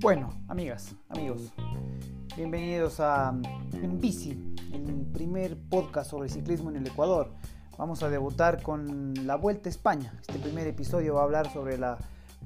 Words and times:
Bueno, 0.00 0.34
amigas, 0.48 0.96
amigos, 1.08 1.52
bienvenidos 2.36 2.98
a 2.98 3.38
En 3.72 4.00
Bici, 4.00 4.36
el 4.72 5.06
primer 5.12 5.56
podcast 5.56 6.10
sobre 6.10 6.28
ciclismo 6.28 6.70
en 6.70 6.76
el 6.76 6.86
Ecuador. 6.88 7.30
Vamos 7.78 8.02
a 8.02 8.10
debutar 8.10 8.62
con 8.62 9.14
la 9.26 9.36
Vuelta 9.36 9.68
a 9.68 9.70
España. 9.70 10.12
Este 10.20 10.40
primer 10.40 10.66
episodio 10.66 11.14
va 11.14 11.20
a 11.20 11.24
hablar 11.24 11.52
sobre 11.52 11.78
la 11.78 11.96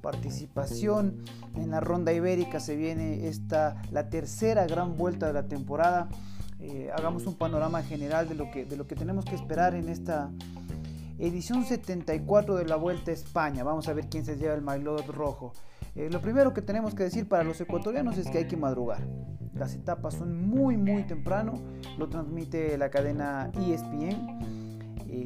participación 0.02 1.24
en 1.54 1.70
la 1.70 1.80
ronda 1.80 2.12
ibérica. 2.12 2.60
Se 2.60 2.76
viene 2.76 3.26
esta, 3.28 3.80
la 3.90 4.10
tercera 4.10 4.66
gran 4.66 4.98
vuelta 4.98 5.28
de 5.28 5.32
la 5.32 5.48
temporada. 5.48 6.10
Eh, 6.60 6.90
hagamos 6.94 7.26
un 7.26 7.36
panorama 7.36 7.82
general 7.82 8.28
de 8.28 8.34
lo, 8.34 8.50
que, 8.50 8.66
de 8.66 8.76
lo 8.76 8.86
que 8.86 8.96
tenemos 8.96 9.24
que 9.24 9.34
esperar 9.34 9.74
en 9.74 9.88
esta 9.88 10.30
edición 11.18 11.64
74 11.64 12.56
de 12.56 12.64
la 12.64 12.76
Vuelta 12.76 13.10
a 13.10 13.14
España. 13.14 13.64
Vamos 13.64 13.88
a 13.88 13.92
ver 13.92 14.08
quién 14.08 14.24
se 14.24 14.36
lleva 14.36 14.54
el 14.54 14.62
maillot 14.62 15.06
rojo. 15.08 15.52
Eh, 15.94 16.08
lo 16.10 16.20
primero 16.20 16.54
que 16.54 16.62
tenemos 16.62 16.94
que 16.94 17.02
decir 17.02 17.28
para 17.28 17.42
los 17.42 17.60
ecuatorianos 17.60 18.16
es 18.18 18.28
que 18.28 18.38
hay 18.38 18.46
que 18.46 18.56
madrugar. 18.56 19.00
Las 19.54 19.74
etapas 19.74 20.14
son 20.14 20.48
muy 20.48 20.76
muy 20.76 21.04
temprano, 21.04 21.54
lo 21.98 22.08
transmite 22.08 22.78
la 22.78 22.90
cadena 22.90 23.50
ESPN. 23.54 24.38
Eh, 25.08 25.24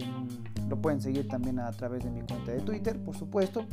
lo 0.69 0.80
pueden 0.80 1.02
seguir 1.02 1.28
también 1.28 1.59
a 1.59 1.70
través 1.73 2.05
de 2.05 2.11
mi 2.11 2.22
cuenta 2.22 2.52
de 2.52 2.61
Twitter, 2.61 2.98
por 2.98 3.14
supuesto. 3.14 3.66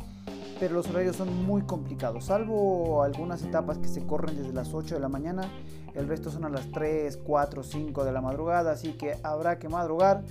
Pero 0.58 0.74
los 0.74 0.90
horarios 0.90 1.16
son 1.16 1.46
muy 1.46 1.62
complicados, 1.62 2.26
salvo 2.26 3.02
algunas 3.02 3.42
etapas 3.42 3.78
que 3.78 3.88
se 3.88 4.04
corren 4.04 4.36
desde 4.36 4.52
las 4.52 4.74
8 4.74 4.96
de 4.96 5.00
la 5.00 5.08
mañana. 5.08 5.50
El 5.94 6.06
resto 6.06 6.30
son 6.30 6.44
a 6.44 6.50
las 6.50 6.70
3, 6.70 7.16
4, 7.16 7.62
5 7.62 8.04
de 8.04 8.12
la 8.12 8.20
madrugada, 8.20 8.72
así 8.72 8.92
que 8.92 9.14
habrá 9.22 9.58
que 9.58 9.70
madrugar 9.70 10.22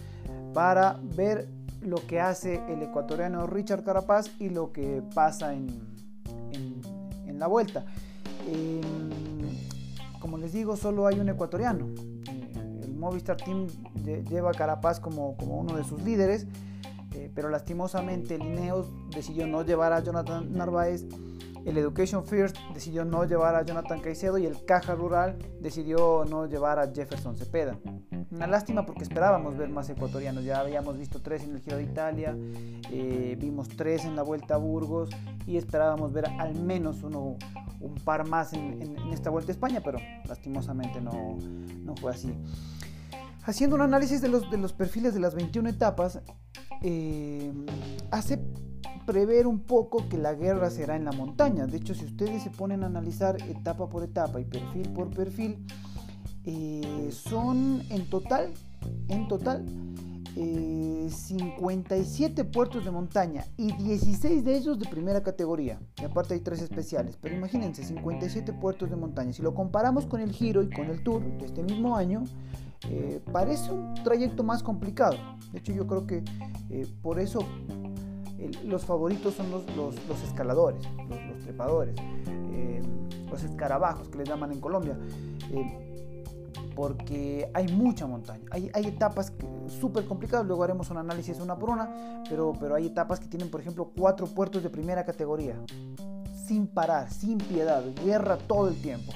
para 0.54 1.00
ver 1.16 1.50
lo 1.82 2.06
que 2.06 2.20
hace 2.20 2.62
el 2.70 2.82
ecuatoriano 2.84 3.48
Richard 3.48 3.84
Carapaz 3.84 4.30
y 4.40 4.50
lo 4.50 4.72
que 4.72 5.02
pasa 5.14 5.54
en, 5.54 6.00
la 7.38 7.48
vuelta. 7.48 7.86
Em, 8.48 8.82
como 10.20 10.38
les 10.38 10.52
digo, 10.52 10.76
solo 10.76 11.08
hay 11.08 11.22
un 11.22 11.30
ecuatoriano. 11.30 11.86
Eh, 11.86 12.82
el 12.84 12.94
Movistar 12.96 13.38
Team 13.38 13.68
lleva 14.30 14.52
a 14.52 14.54
Carapaz 14.54 15.00
como, 15.00 15.38
como 15.38 15.58
uno 15.58 15.78
de 15.78 15.86
sus 15.86 16.02
líderes, 16.02 16.48
eh, 17.16 17.32
pero 17.34 17.50
lastimosamente 17.50 18.38
Lineos 18.38 18.92
decidió 19.16 19.48
no 19.48 19.64
llevar 19.64 19.94
a 19.94 20.02
Jonathan 20.02 20.52
Narváez. 20.52 21.06
El 21.66 21.78
Education 21.78 22.26
First 22.26 22.58
decidió 22.74 23.06
no 23.06 23.24
llevar 23.26 23.56
a 23.56 23.64
Jonathan 23.64 24.02
Caicedo 24.02 24.38
y 24.38 24.46
el 24.46 24.66
Caja 24.66 24.96
Rural 24.96 25.38
decidió 25.62 26.26
no 26.26 26.46
llevar 26.46 26.78
a 26.80 26.92
Jefferson 26.92 27.38
Cepeda. 27.38 27.78
Una 28.32 28.46
lástima 28.46 28.86
porque 28.86 29.04
esperábamos 29.04 29.58
ver 29.58 29.70
más 29.70 29.90
ecuatorianos. 29.90 30.44
Ya 30.44 30.60
habíamos 30.60 30.98
visto 30.98 31.22
tres 31.22 31.44
en 31.44 31.56
el 31.56 31.62
Giro 31.62 31.78
de 31.78 31.84
Italia, 31.84 32.38
eh, 32.92 33.36
vimos 33.40 33.70
tres 33.70 34.06
en 34.06 34.16
la 34.16 34.22
Vuelta 34.22 34.56
a 34.56 34.58
Burgos 34.58 35.10
y 35.48 35.58
esperábamos 35.58 36.14
ver 36.14 36.26
al 36.40 36.54
menos 36.54 37.02
uno, 37.02 37.38
un 37.80 37.96
par 37.96 38.28
más 38.28 38.54
en, 38.54 38.96
esta 39.12 39.32
Vuelta 39.32 39.52
a 39.52 39.54
España, 39.54 39.82
pero 39.84 39.98
lastimosamente 40.26 41.02
no, 41.02 41.38
no, 41.84 41.96
fue 41.96 42.12
así. 42.12 42.32
Haciendo 43.44 43.76
un 43.76 43.82
análisis 43.82 44.22
de 44.22 44.30
los, 44.30 44.52
de 44.52 44.58
los 44.58 44.74
perfiles 44.74 45.16
de 45.16 45.20
las 45.22 45.34
21 45.34 45.70
etapas, 45.70 46.22
eh, 46.84 47.52
hace 48.12 48.40
prever 49.08 49.48
un 49.48 49.62
poco 49.62 50.08
que 50.08 50.20
la 50.20 50.36
guerra 50.36 50.70
será 50.70 50.96
en 50.96 51.04
la 51.04 51.12
montaña. 51.12 51.66
De 51.66 51.78
hecho, 51.78 51.96
si 51.96 52.06
ustedes 52.06 52.44
se 52.44 52.52
ponen 52.52 52.84
a 52.84 52.86
analizar 52.86 53.42
etapa 53.42 53.90
por 53.90 54.04
etapa 54.04 54.40
y 54.40 54.46
perfil 54.46 54.88
por 54.94 55.10
perfil, 55.10 55.66
eh, 56.52 57.12
son 57.12 57.84
en 57.92 58.10
total, 58.10 58.52
en 59.08 59.28
total, 59.28 59.64
57 60.36 62.42
eh, 62.42 62.46
puertos 62.46 62.84
de 62.86 62.90
montaña 62.90 63.46
y 63.56 63.72
16 63.74 64.44
de 64.44 64.58
ellos 64.58 64.80
de 64.80 64.90
primera 64.90 65.22
categoría. 65.22 65.80
Y 66.02 66.06
aparte 66.06 66.34
hay 66.34 66.40
tres 66.40 66.64
especiales. 66.64 67.20
Pero 67.22 67.36
imagínense, 67.36 67.84
57 67.84 68.52
puertos 68.54 68.90
de 68.90 68.96
montaña. 68.96 69.32
Si 69.32 69.44
lo 69.44 69.54
comparamos 69.54 70.08
con 70.08 70.22
el 70.22 70.32
Giro 70.32 70.64
y 70.64 70.72
con 70.72 70.90
el 70.90 71.04
Tour 71.04 71.22
de 71.38 71.46
este 71.46 71.62
mismo 71.62 71.96
año, 71.96 72.24
eh, 72.90 73.22
parece 73.32 73.72
un 73.72 73.94
trayecto 74.04 74.44
más 74.44 74.64
complicado. 74.64 75.18
De 75.52 75.60
hecho, 75.60 75.74
yo 75.74 75.86
creo 75.86 76.08
que 76.08 76.24
por 77.04 77.20
eso 77.20 77.42
los 78.66 78.86
favoritos 78.86 79.36
son 79.36 79.52
los, 79.52 79.66
los, 79.76 80.24
escaladores, 80.24 80.82
los, 81.10 81.44
trepadores, 81.44 81.96
los 83.30 83.44
escarabajos 83.44 84.10
que 84.10 84.18
les 84.20 84.30
llaman 84.30 84.52
en 84.52 84.62
Colombia 84.62 84.98
porque 86.80 87.52
hay 87.54 87.68
mucha 87.68 88.08
montaña. 88.08 88.46
Hay, 88.52 88.72
hay 88.74 88.86
etapas 88.86 89.34
súper 89.82 90.06
complicadas, 90.06 90.46
luego 90.46 90.64
haremos 90.64 90.90
un 90.90 90.96
análisis 90.96 91.38
una 91.42 91.60
por 91.60 91.72
una, 91.72 92.24
pero, 92.30 92.54
pero 92.58 92.74
hay 92.74 92.86
etapas 92.86 93.20
que 93.20 93.28
tienen, 93.28 93.52
por 93.52 93.60
ejemplo, 93.60 93.92
cuatro 93.98 94.28
puertos 94.28 94.64
de 94.64 94.70
primera 94.70 95.04
categoría, 95.04 95.62
sin 96.48 96.68
parar, 96.68 97.12
sin 97.12 97.38
piedad, 97.38 97.84
guerra 98.06 98.38
todo 98.38 98.70
el 98.70 98.82
tiempo. 98.82 99.12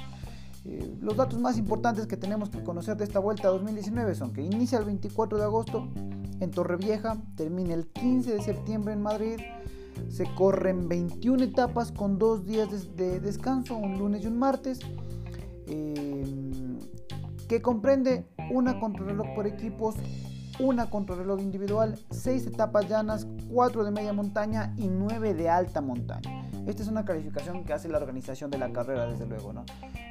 Eh, 0.65 0.93
los 0.99 1.15
datos 1.15 1.39
más 1.39 1.57
importantes 1.57 2.05
que 2.05 2.17
tenemos 2.17 2.49
que 2.49 2.61
conocer 2.61 2.97
de 2.97 3.05
esta 3.05 3.19
vuelta 3.19 3.47
2019 3.47 4.13
son 4.13 4.33
que 4.33 4.41
inicia 4.41 4.77
el 4.77 4.83
24 4.83 5.37
de 5.37 5.43
agosto 5.45 5.87
en 6.41 6.51
Torrevieja, 6.51 7.15
termina 7.37 7.75
el 7.75 7.87
15 7.87 8.33
de 8.33 8.41
septiembre 8.41 8.91
en 8.91 9.01
Madrid, 9.01 9.39
se 10.09 10.25
corren 10.35 10.89
21 10.89 11.41
etapas 11.45 11.93
con 11.93 12.19
dos 12.19 12.45
días 12.45 12.67
de, 12.97 13.21
descanso, 13.21 13.77
un 13.77 13.99
lunes 13.99 14.25
y 14.25 14.27
un 14.27 14.37
martes. 14.37 14.81
Eh, 15.67 16.42
que 17.47 17.61
comprende 17.61 18.25
una 18.51 18.79
contrarreloj 18.79 19.27
por 19.35 19.47
equipos, 19.47 19.95
una 20.59 20.89
contrarreloj 20.89 21.41
individual, 21.41 21.97
seis 22.11 22.45
etapas 22.45 22.87
llanas, 22.87 23.27
cuatro 23.51 23.83
de 23.83 23.91
media 23.91 24.13
montaña 24.13 24.73
y 24.77 24.87
nueve 24.87 25.33
de 25.33 25.49
alta 25.49 25.81
montaña. 25.81 26.43
Esta 26.67 26.83
es 26.83 26.87
una 26.87 27.03
calificación 27.03 27.65
que 27.65 27.73
hace 27.73 27.89
la 27.89 27.97
organización 27.97 28.49
de 28.49 28.57
la 28.57 28.71
carrera, 28.71 29.05
desde 29.05 29.25
luego. 29.25 29.51
¿no? 29.51 29.65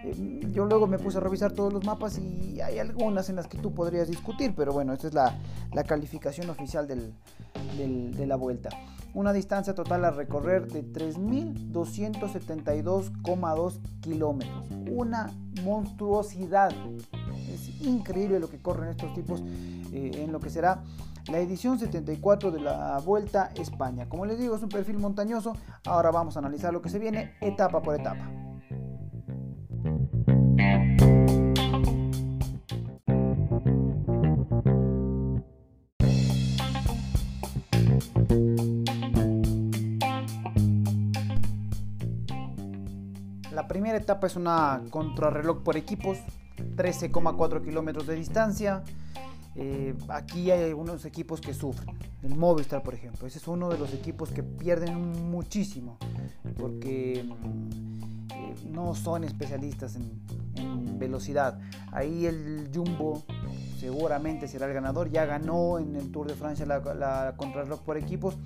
Eh, 0.04 0.40
yo 0.52 0.66
luego 0.66 0.86
me 0.86 0.98
puse 0.98 1.18
a 1.18 1.20
revisar 1.20 1.52
todos 1.52 1.72
los 1.72 1.84
mapas 1.84 2.18
y 2.18 2.60
hay 2.60 2.78
algunas 2.78 3.30
en 3.30 3.36
las 3.36 3.46
que 3.46 3.56
tú 3.56 3.72
podrías 3.72 4.08
discutir, 4.08 4.54
pero 4.54 4.72
bueno, 4.72 4.92
esta 4.92 5.08
es 5.08 5.14
la, 5.14 5.38
calificación 5.84 6.50
oficial 6.50 6.86
de 6.86 8.26
la 8.26 8.36
vuelta. 8.36 8.68
Una 9.14 9.32
distancia 9.34 9.74
total 9.74 10.06
a 10.06 10.10
recorrer 10.10 10.72
de 10.72 10.84
3.272,2 10.84 13.80
kilómetros. 14.00 14.64
Una 14.90 15.30
monstruosidad 15.62 16.72
increíble 17.82 18.40
lo 18.40 18.48
que 18.48 18.60
corren 18.60 18.90
estos 18.90 19.12
tipos 19.14 19.42
eh, 19.92 20.10
en 20.14 20.32
lo 20.32 20.40
que 20.40 20.50
será 20.50 20.82
la 21.30 21.38
edición 21.38 21.78
74 21.78 22.50
de 22.50 22.60
la 22.60 22.98
Vuelta 22.98 23.52
España. 23.54 24.08
Como 24.08 24.26
les 24.26 24.38
digo, 24.38 24.56
es 24.56 24.62
un 24.62 24.68
perfil 24.68 24.98
montañoso. 24.98 25.54
Ahora 25.86 26.10
vamos 26.10 26.36
a 26.36 26.40
analizar 26.40 26.72
lo 26.72 26.82
que 26.82 26.88
se 26.88 26.98
viene 26.98 27.34
etapa 27.40 27.80
por 27.82 27.94
etapa. 27.94 28.28
La 43.52 43.68
primera 43.68 43.96
etapa 43.96 44.26
es 44.26 44.36
una 44.36 44.82
contrarreloj 44.90 45.62
por 45.62 45.76
equipos 45.76 46.18
13,4 46.76 47.64
kilómetros 47.64 48.06
de 48.06 48.14
distancia. 48.14 48.82
Eh, 49.54 49.94
aquí 50.08 50.50
hay 50.50 50.64
algunos 50.64 51.04
equipos 51.04 51.40
que 51.40 51.52
sufren. 51.52 51.96
El 52.22 52.36
Movistar, 52.36 52.82
por 52.82 52.94
ejemplo. 52.94 53.26
Ese 53.26 53.38
es 53.38 53.48
uno 53.48 53.68
de 53.68 53.78
los 53.78 53.92
equipos 53.92 54.30
que 54.30 54.42
pierden 54.42 55.30
muchísimo 55.30 55.98
porque 56.58 57.24
mm, 57.24 58.32
eh, 58.32 58.54
no 58.70 58.94
son 58.94 59.24
especialistas 59.24 59.96
en, 59.96 60.12
velocidad. 60.98 61.58
Ahí 61.90 62.26
el 62.26 62.70
Jumbo 62.72 63.24
seguramente 63.80 64.46
será 64.46 64.66
el 64.66 64.72
ganador. 64.72 65.10
Ya 65.10 65.24
ganó 65.24 65.80
en 65.80 65.96
el 65.96 66.12
Tour 66.12 66.28
de 66.28 66.34
Francia 66.34 66.64
la, 66.64 66.78
la 66.94 67.34
contrarreloj 67.36 67.80
por 67.80 67.96
equipos 67.96 68.36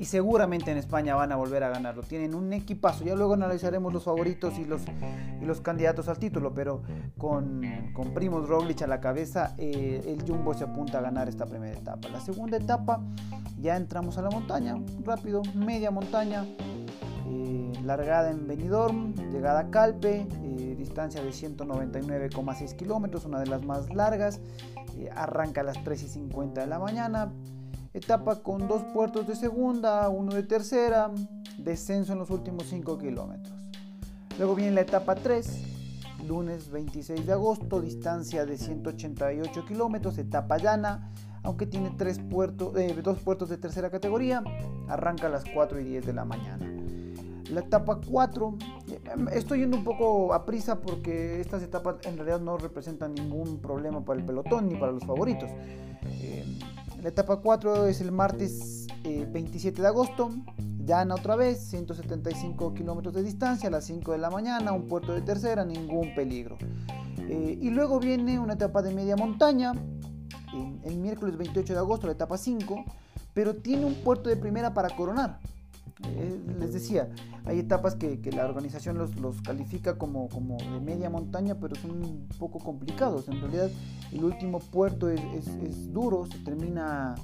y 0.00 0.06
seguramente 0.06 0.70
en 0.70 0.78
España 0.78 1.14
van 1.14 1.30
a 1.30 1.36
volver 1.36 1.62
a 1.62 1.68
ganarlo. 1.68 2.02
Tienen 2.02 2.34
un 2.34 2.50
equipazo, 2.54 3.04
ya 3.04 3.14
luego 3.14 3.34
analizaremos 3.34 3.92
los 3.92 4.02
favoritos 4.02 4.58
y 4.58 4.64
los, 4.64 4.80
y 5.42 5.44
los 5.44 5.60
candidatos 5.60 6.08
al 6.08 6.18
título, 6.18 6.54
pero 6.54 6.80
con, 7.18 7.60
con 7.92 8.14
Primoz 8.14 8.48
Roglic 8.48 8.80
a 8.80 8.86
la 8.86 8.98
cabeza, 8.98 9.54
eh, 9.58 10.02
el 10.06 10.26
Jumbo 10.26 10.54
se 10.54 10.64
apunta 10.64 11.00
a 11.00 11.02
ganar 11.02 11.28
esta 11.28 11.44
primera 11.44 11.76
etapa. 11.76 12.08
La 12.08 12.18
segunda 12.18 12.56
etapa 12.56 13.02
ya 13.60 13.76
entramos 13.76 14.16
a 14.16 14.22
la 14.22 14.30
montaña, 14.30 14.82
rápido, 15.04 15.42
media 15.54 15.90
montaña, 15.90 16.46
eh, 17.28 17.72
largada 17.84 18.30
en 18.30 18.46
Benidorm, 18.46 19.12
llegada 19.30 19.60
a 19.60 19.70
Calpe, 19.70 20.26
eh, 20.42 20.76
distancia 20.78 21.22
de 21.22 21.30
199,6 21.30 22.72
kilómetros, 22.74 23.26
una 23.26 23.38
de 23.38 23.48
las 23.48 23.62
más 23.66 23.94
largas, 23.94 24.40
arranca 25.14 25.60
a 25.60 25.64
las 25.64 25.84
3 25.84 26.04
y 26.04 26.08
50 26.08 26.62
de 26.62 26.66
la 26.66 26.78
mañana, 26.78 27.32
etapa 27.92 28.42
con 28.42 28.68
dos 28.68 28.82
puertos 28.94 29.26
de 29.26 29.34
segunda, 29.34 30.08
uno 30.08 30.34
de 30.34 30.42
tercera, 30.42 31.10
descenso 31.58 32.12
en 32.12 32.18
los 32.18 32.30
últimos 32.30 32.66
5 32.66 32.98
kilómetros. 32.98 33.54
Luego 34.38 34.54
viene 34.54 34.72
la 34.72 34.82
etapa 34.82 35.16
3, 35.16 36.26
lunes 36.26 36.70
26 36.70 37.26
de 37.26 37.32
agosto, 37.32 37.80
distancia 37.80 38.46
de 38.46 38.56
188 38.56 39.64
kilómetros, 39.66 40.18
etapa 40.18 40.58
llana, 40.58 41.12
aunque 41.42 41.66
tiene 41.66 41.90
tres 41.96 42.18
eh, 42.76 43.00
dos 43.02 43.18
puertos 43.18 43.48
de 43.48 43.56
tercera 43.56 43.90
categoría, 43.90 44.42
arranca 44.88 45.26
a 45.26 45.30
las 45.30 45.44
4 45.52 45.80
y 45.80 45.84
10 45.84 46.06
de 46.06 46.12
la 46.12 46.24
mañana. 46.24 46.66
La 47.50 47.60
etapa 47.60 47.98
4, 48.06 48.58
eh, 48.88 49.00
estoy 49.32 49.60
yendo 49.60 49.76
un 49.76 49.84
poco 49.84 50.32
a 50.32 50.44
prisa 50.46 50.80
porque 50.80 51.40
estas 51.40 51.62
etapas 51.62 51.96
en 52.04 52.16
realidad 52.16 52.40
no 52.40 52.56
representan 52.56 53.14
ningún 53.14 53.58
problema 53.60 54.04
para 54.04 54.20
el 54.20 54.24
pelotón 54.24 54.68
ni 54.68 54.76
para 54.76 54.92
los 54.92 55.04
favoritos. 55.04 55.50
Eh, 56.04 56.44
la 57.02 57.08
etapa 57.08 57.36
4 57.36 57.86
es 57.86 58.00
el 58.00 58.12
martes 58.12 58.86
27 59.02 59.80
de 59.80 59.88
agosto, 59.88 60.30
llana 60.84 61.14
otra 61.14 61.34
vez, 61.34 61.58
175 61.70 62.74
kilómetros 62.74 63.14
de 63.14 63.22
distancia 63.22 63.68
a 63.68 63.72
las 63.72 63.84
5 63.84 64.12
de 64.12 64.18
la 64.18 64.30
mañana, 64.30 64.72
un 64.72 64.86
puerto 64.86 65.14
de 65.14 65.22
tercera, 65.22 65.64
ningún 65.64 66.14
peligro. 66.14 66.58
y 67.28 67.70
luego 67.70 68.00
viene 68.00 68.38
una 68.38 68.54
etapa 68.54 68.82
de 68.82 68.92
media 68.92 69.16
montaña, 69.16 69.72
el 70.84 70.96
miércoles 70.96 71.36
28 71.36 71.72
de 71.72 71.78
agosto, 71.78 72.06
la 72.06 72.12
etapa 72.12 72.36
5, 72.36 72.84
pero 73.32 73.56
tiene 73.56 73.84
un 73.84 73.94
puerto 73.94 74.28
de 74.28 74.36
primera 74.36 74.74
para 74.74 74.90
coronar. 74.90 75.38
Eh, 76.04 76.40
les 76.58 76.72
decía, 76.72 77.10
hay 77.44 77.58
etapas 77.58 77.94
que, 77.94 78.18
la 78.34 78.46
organización 78.46 78.96
los, 78.98 79.42
califica 79.42 79.98
como, 79.98 80.28
de 80.58 80.80
media 80.80 81.10
montaña, 81.10 81.56
pero 81.60 81.74
son 81.76 81.90
un 81.90 82.28
poco 82.38 82.58
complicados. 82.58 83.28
En 83.28 83.40
realidad, 83.40 83.70
el 84.12 84.24
último 84.24 84.60
puerto 84.60 85.08
es, 85.08 85.92
duro, 85.92 86.26
se 86.26 86.38
termina 86.38 87.14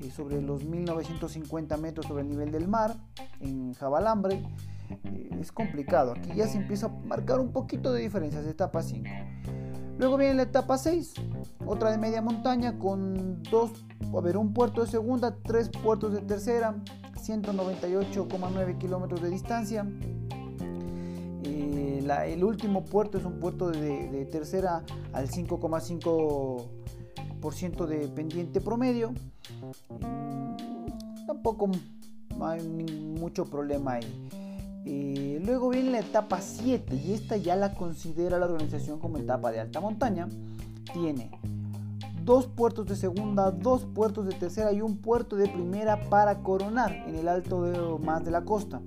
eh, 0.00 0.10
sobre 0.10 0.42
los 0.42 0.64
1950 0.64 1.76
metros 1.78 2.06
sobre 2.06 2.22
el 2.22 2.28
nivel 2.28 2.52
del 2.52 2.68
mar, 2.68 2.94
en 3.40 3.72
Jabalambre. 3.74 4.42
Eh, 5.04 5.30
es 5.40 5.52
complicado, 5.52 6.12
aquí 6.12 6.32
ya 6.34 6.46
se 6.46 6.58
empieza 6.58 6.86
a 6.86 6.90
marcar 7.06 7.40
un 7.40 7.52
poquito 7.52 7.92
de 7.92 8.02
diferencias, 8.02 8.46
etapa 8.46 8.82
5. 8.82 9.08
Luego 9.98 10.16
viene 10.16 10.34
la 10.34 10.42
etapa 10.42 10.78
6, 10.78 11.14
otra 11.66 11.90
de 11.90 11.98
media 11.98 12.22
montaña 12.22 12.78
con 12.78 13.42
dos, 13.42 13.72
a 14.16 14.20
ver, 14.20 14.36
un 14.36 14.54
puerto 14.54 14.84
de 14.84 14.90
segunda, 14.90 15.36
tres 15.42 15.68
puertos 15.70 16.12
de 16.12 16.20
tercera, 16.20 16.76
198,9 17.18 18.78
kilómetros 18.78 19.20
de 19.20 19.30
distancia. 19.30 19.84
Eh, 21.44 22.04
el 22.26 22.44
último 22.44 22.84
puerto 22.84 23.18
es 23.18 23.24
un 23.24 23.40
puerto 23.40 23.70
de, 23.70 24.26
tercera 24.30 24.84
al 25.12 25.28
5,5% 25.28 27.86
de 27.86 28.06
pendiente 28.08 28.60
promedio. 28.60 29.12
Mm, 30.00 30.56
tampoco 31.26 31.70
hay 32.40 32.62
mucho 32.62 33.44
problema 33.44 33.94
ahí. 33.94 34.28
Eh, 34.84 35.40
luego 35.44 35.68
viene 35.68 35.90
la 35.90 35.98
etapa 36.00 36.40
7 36.40 36.94
y 36.94 37.12
esta 37.12 37.36
ya 37.36 37.56
la 37.56 37.74
considera 37.74 38.38
la 38.38 38.46
organización 38.46 38.98
como 38.98 39.18
etapa 39.18 39.52
de 39.52 39.60
alta 39.60 39.80
montaña. 39.80 40.28
Tiene 40.92 41.30
dos 42.28 42.46
puertos 42.46 42.84
de 42.84 42.94
segunda, 42.94 43.50
dos 43.50 43.86
puertos 43.86 44.26
de 44.26 44.34
tercera 44.34 44.70
y 44.70 44.82
un 44.82 44.98
puerto 44.98 45.34
de 45.34 45.48
primera 45.48 46.10
para 46.10 46.42
coronar 46.42 46.92
en 46.92 47.16
el 47.16 47.26
alto 47.26 47.62
de, 47.62 48.04
más 48.04 48.22
de 48.22 48.30
la 48.30 48.44
costa. 48.44 48.82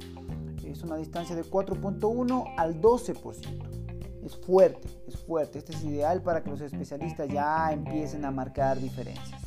Es 0.63 0.83
una 0.83 0.95
distancia 0.95 1.35
de 1.35 1.43
4.1 1.43 2.53
al 2.55 2.79
12%. 2.79 4.23
Es 4.23 4.37
fuerte, 4.37 4.87
es 5.07 5.17
fuerte. 5.17 5.57
Este 5.57 5.73
es 5.73 5.83
ideal 5.83 6.21
para 6.21 6.43
que 6.43 6.51
los 6.51 6.61
especialistas 6.61 7.27
ya 7.29 7.73
empiecen 7.73 8.25
a 8.25 8.31
marcar 8.31 8.79
diferencias. 8.79 9.40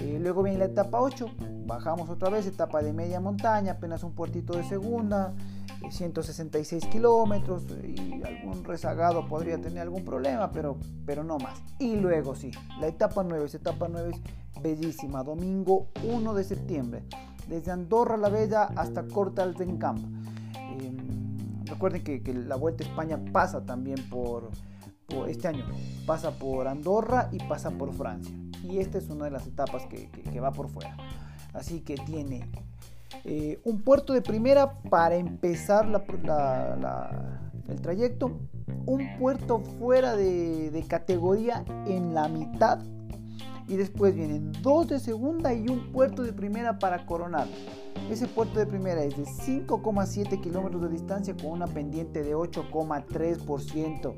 Eh, 0.00 0.18
luego 0.20 0.42
viene 0.42 0.58
la 0.58 0.66
etapa 0.66 1.00
8, 1.00 1.26
bajamos 1.66 2.08
otra 2.08 2.30
vez, 2.30 2.46
etapa 2.46 2.82
de 2.82 2.92
media 2.92 3.20
montaña, 3.20 3.72
apenas 3.72 4.04
un 4.04 4.14
puertito 4.14 4.56
de 4.56 4.64
segunda, 4.64 5.34
166 5.90 6.86
kilómetros 6.86 7.64
y 7.84 8.22
algún 8.22 8.64
rezagado 8.64 9.26
podría 9.26 9.60
tener 9.60 9.80
algún 9.80 10.04
problema, 10.04 10.50
pero, 10.52 10.78
pero 11.04 11.24
no 11.24 11.38
más. 11.38 11.60
Y 11.78 11.96
luego 11.96 12.34
sí, 12.34 12.50
la 12.80 12.88
etapa 12.88 13.24
9, 13.24 13.44
esa 13.46 13.58
etapa 13.58 13.88
9 13.88 14.10
es 14.10 14.62
bellísima, 14.62 15.22
domingo 15.22 15.88
1 16.04 16.34
de 16.34 16.44
septiembre, 16.44 17.04
desde 17.48 17.70
Andorra 17.70 18.16
la 18.16 18.28
Bella 18.28 18.64
hasta 18.76 19.06
Corta 19.06 19.42
Altencamp. 19.42 19.98
Eh, 20.54 20.92
recuerden 21.64 22.02
que, 22.02 22.34
la 22.34 22.56
Vuelta 22.56 22.84
a 22.84 22.86
España 22.86 23.20
pasa 23.32 23.64
también 23.64 24.08
por, 24.08 24.50
este 25.26 25.48
año, 25.48 25.64
pasa 26.06 26.38
por 26.38 26.68
Andorra 26.68 27.28
y 27.32 27.38
pasa 27.38 27.70
por 27.70 27.92
Francia. 27.94 28.34
Y 28.68 28.78
esta 28.78 28.98
es 28.98 29.08
una 29.08 29.24
de 29.24 29.30
las 29.30 29.46
etapas 29.46 29.86
que, 29.86 30.40
va 30.40 30.52
por 30.52 30.68
fuera. 30.68 30.96
Así 31.54 31.80
que 31.80 31.94
tiene 31.96 32.50
eh, 33.24 33.58
un 33.64 33.80
puerto 33.80 34.12
de 34.12 34.20
primera 34.20 34.80
para 34.82 35.16
empezar 35.16 35.86
el 37.68 37.80
trayecto, 37.80 38.38
un 38.86 39.16
puerto 39.18 39.60
fuera 39.60 40.14
de, 40.14 40.84
categoría 40.86 41.64
en 41.86 42.14
la 42.14 42.28
mitad 42.28 42.80
y 43.66 43.76
después 43.76 44.14
vienen 44.14 44.52
dos 44.62 44.88
de 44.88 45.00
segunda 45.00 45.52
y 45.52 45.68
un 45.68 45.92
puerto 45.92 46.22
de 46.22 46.32
primera 46.32 46.78
para 46.78 47.06
coronar. 47.06 47.46
Ese 48.10 48.26
puerto 48.26 48.58
de 48.58 48.66
primera 48.66 49.02
es 49.04 49.16
de 49.16 49.24
5,7 49.24 50.40
kilómetros 50.40 50.82
de 50.82 50.88
distancia 50.88 51.36
con 51.36 51.52
una 51.52 51.66
pendiente 51.66 52.22
de 52.22 52.34
8,3% 52.34 54.14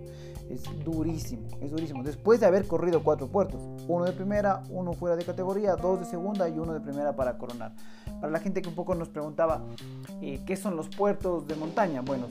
es 0.51 0.65
durísimo, 0.85 1.47
es 1.61 1.71
durísimo. 1.71 2.03
Después 2.03 2.41
de 2.41 2.47
haber 2.47 2.67
corrido 2.67 3.03
cuatro 3.03 3.29
puertos, 3.29 3.63
uno 3.87 4.05
de 4.05 4.13
primera, 4.13 4.65
uno 4.71 4.93
fuera 4.93 5.17
de 5.17 5.25
categoría, 5.25 5.77
dos 5.77 6.01
de 6.01 6.07
segunda 6.07 6.49
y 6.49 6.59
uno 6.59 6.75
de 6.75 6.81
primera 6.81 7.15
para 7.15 7.39
coronar. 7.39 7.73
Para 8.21 8.33
la 8.33 8.41
gente 8.41 8.61
que 8.61 8.69
un 8.69 8.75
poco 8.75 8.95
nos 8.95 9.09
preguntaba 9.09 9.65
eh, 10.21 10.43
qué 10.45 10.57
son 10.57 10.77
los 10.77 10.89
puertos 10.89 11.47
de 11.47 11.55
montaña, 11.55 12.01
bueno, 12.01 12.27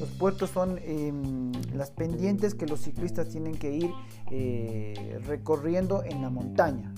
los 0.00 0.08
puertos 0.10 0.50
son 0.50 0.78
em, 0.82 1.52
las 1.74 1.90
pendientes 1.90 2.54
que 2.54 2.66
los 2.66 2.80
ciclistas 2.80 3.28
tienen 3.28 3.54
que 3.54 3.72
ir 3.72 3.90
eh, 4.30 5.20
recorriendo 5.26 6.02
en 6.04 6.22
la 6.22 6.30
montaña. 6.30 6.94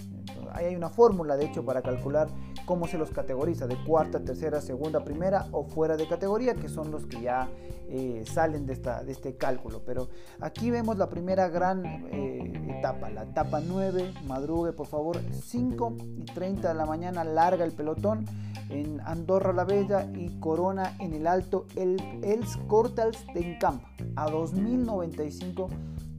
Hay 0.54 0.74
una 0.76 0.90
fórmula, 0.90 1.36
de 1.36 1.46
hecho, 1.46 1.64
para 1.64 1.82
calcular 1.82 2.28
cómo 2.66 2.86
se 2.86 2.98
los 2.98 3.10
categoriza, 3.10 3.66
de 3.66 3.76
cuarta, 3.84 4.20
tercera, 4.20 4.60
segunda, 4.60 5.04
primera 5.04 5.46
o 5.52 5.64
fuera 5.64 5.96
de 5.96 6.06
categoría, 6.08 6.54
que 6.54 6.68
son 6.68 6.90
los 6.90 7.06
que 7.06 7.20
ya 7.22 7.48
eh, 7.88 8.24
salen 8.26 8.66
de, 8.66 8.72
esta, 8.72 9.02
de 9.02 9.12
este 9.12 9.36
cálculo. 9.36 9.82
Pero 9.84 10.08
aquí 10.40 10.70
vemos 10.70 10.98
la 10.98 11.08
primera 11.08 11.48
gran 11.48 11.84
eh, 11.84 12.76
etapa, 12.78 13.10
la 13.10 13.24
etapa 13.24 13.60
9, 13.60 14.12
madrugue 14.26 14.72
por 14.72 14.86
favor, 14.86 15.20
5 15.32 15.96
y 16.16 16.24
30 16.24 16.68
de 16.68 16.74
la 16.74 16.86
mañana 16.86 17.24
larga 17.24 17.64
el 17.64 17.72
pelotón 17.72 18.24
en 18.70 19.00
Andorra 19.00 19.52
la 19.52 19.64
Bella 19.64 20.08
y 20.14 20.38
Corona 20.38 20.96
en 21.00 21.12
el 21.12 21.26
Alto 21.26 21.66
el 21.76 21.96
Els 22.22 22.56
Cortals 22.68 23.26
de 23.34 23.40
Encamp 23.40 23.82
a 24.16 24.30
2095 24.30 25.68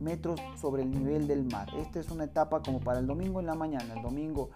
metros 0.02 0.40
sobre 0.60 0.84
el 0.84 0.92
nivel 0.92 1.28
del 1.28 1.46
mar. 1.46 1.70
Esta 1.78 2.00
es 2.00 2.10
una 2.10 2.26
etapa 2.26 2.62
como 2.62 2.80
para 2.80 3.00
el 3.00 3.08
domingo 3.08 3.40
en 3.40 3.46
la 3.46 3.56
mañana, 3.56 3.94
el 3.96 4.02
domingo 4.02 4.50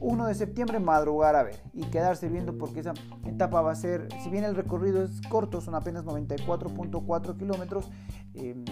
1 0.00 0.24
eh, 0.24 0.28
de 0.28 0.34
septiembre 0.34 0.78
madrugar 0.78 1.36
a 1.36 1.42
ver 1.42 1.60
y 1.72 1.84
quedarse 1.84 2.28
viendo 2.28 2.56
porque 2.56 2.80
esa 2.80 2.94
etapa 3.26 3.60
va 3.60 3.72
a 3.72 3.74
ser, 3.74 4.08
si 4.22 4.30
bien 4.30 4.44
el 4.44 4.54
recorrido 4.54 5.02
es 5.02 5.20
corto, 5.28 5.60
son 5.60 5.74
apenas 5.74 6.04
94.4 6.04 7.36
kilómetros, 7.36 7.90
em, 8.34 8.64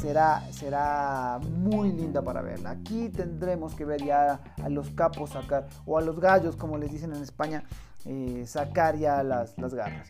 será, 0.00 0.42
será 0.52 1.38
muy 1.58 1.92
linda 1.92 2.22
para 2.22 2.42
verla. 2.42 2.70
Aquí 2.70 3.08
tendremos 3.08 3.74
que 3.74 3.84
ver 3.84 4.04
ya 4.04 4.40
a 4.62 4.68
los 4.68 4.90
capos 4.90 5.30
sacar, 5.30 5.68
o 5.84 5.98
a 5.98 6.02
los 6.02 6.20
gallos 6.20 6.56
como 6.56 6.78
les 6.78 6.90
dicen 6.90 7.14
en 7.14 7.22
España, 7.22 7.64
eh, 8.04 8.44
sacar 8.46 8.96
ya 8.96 9.22
las, 9.22 9.58
las 9.58 9.74
garras. 9.74 10.08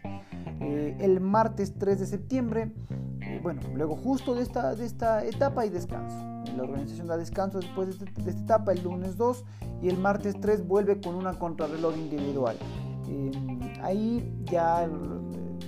Eh, 0.61 0.97
el 1.01 1.21
martes 1.21 1.79
3 1.79 2.01
de 2.01 2.07
septiembre, 2.07 2.73
bueno, 3.47 3.61
luego 3.77 3.95
justo 3.95 4.35
de 4.35 4.43
esta, 4.43 4.75
de 4.75 4.85
esta 4.85 5.25
etapa 5.25 5.65
y 5.65 5.71
descanso. 5.71 6.17
La 6.57 6.65
organización 6.65 7.07
da 7.07 7.17
descanso 7.17 7.61
después 7.61 7.87
de, 7.87 8.05
este, 8.05 8.21
esta 8.29 8.43
etapa 8.43 8.73
el 8.73 8.83
lunes 8.83 9.17
2 9.17 9.45
y 9.83 9.89
el 9.89 9.99
martes 9.99 10.35
3 10.41 10.67
vuelve 10.67 11.01
con 11.01 11.15
una 11.15 11.39
contrarreloj 11.39 11.97
individual. 11.97 12.57
Eh, 13.09 13.31
ahí 13.83 14.37
ya 14.47 14.87
eh, 14.87 14.89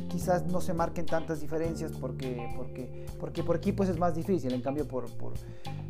quizás 0.09 0.45
no 0.47 0.61
se 0.61 0.75
marquen 0.75 1.07
tantas 1.07 1.41
diferencias 1.41 1.93
porque, 1.93 2.53
porque, 2.57 3.07
porque 3.21 3.45
por 3.45 3.55
equipos 3.55 3.89
es 3.89 3.97
más 3.97 4.17
difícil, 4.17 4.53
en 4.55 4.61
cambio 4.61 4.89
por 4.89 5.05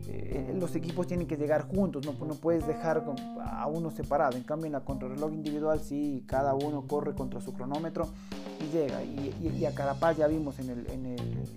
eh, 0.09 0.55
los 0.61 0.77
equipos 0.77 1.07
tienen 1.07 1.27
que 1.27 1.39
llegar 1.39 1.69
juntos, 1.69 2.05
no, 2.05 2.13
no 2.23 2.35
puedes 2.35 2.67
dejar 2.67 3.03
a 3.43 3.67
uno 3.67 3.91
separado, 3.91 4.37
en 4.37 4.43
cambio 4.43 4.67
en 4.67 4.73
la 4.73 4.81
contrarreloj 4.81 5.33
individual 5.33 5.81
sí, 5.81 6.23
cada 6.27 6.53
uno 6.53 6.87
corre 6.87 7.15
contra 7.15 7.41
su 7.41 7.55
cronómetro 7.55 8.09
y 8.61 8.73
llega, 8.73 9.03
y, 9.03 9.65
a 9.65 9.75
Carapaz 9.75 10.17
ya 10.17 10.27
vimos 10.27 10.59
en 10.59 10.71
el, 10.71 10.91
en 10.91 11.07
el 11.07 11.49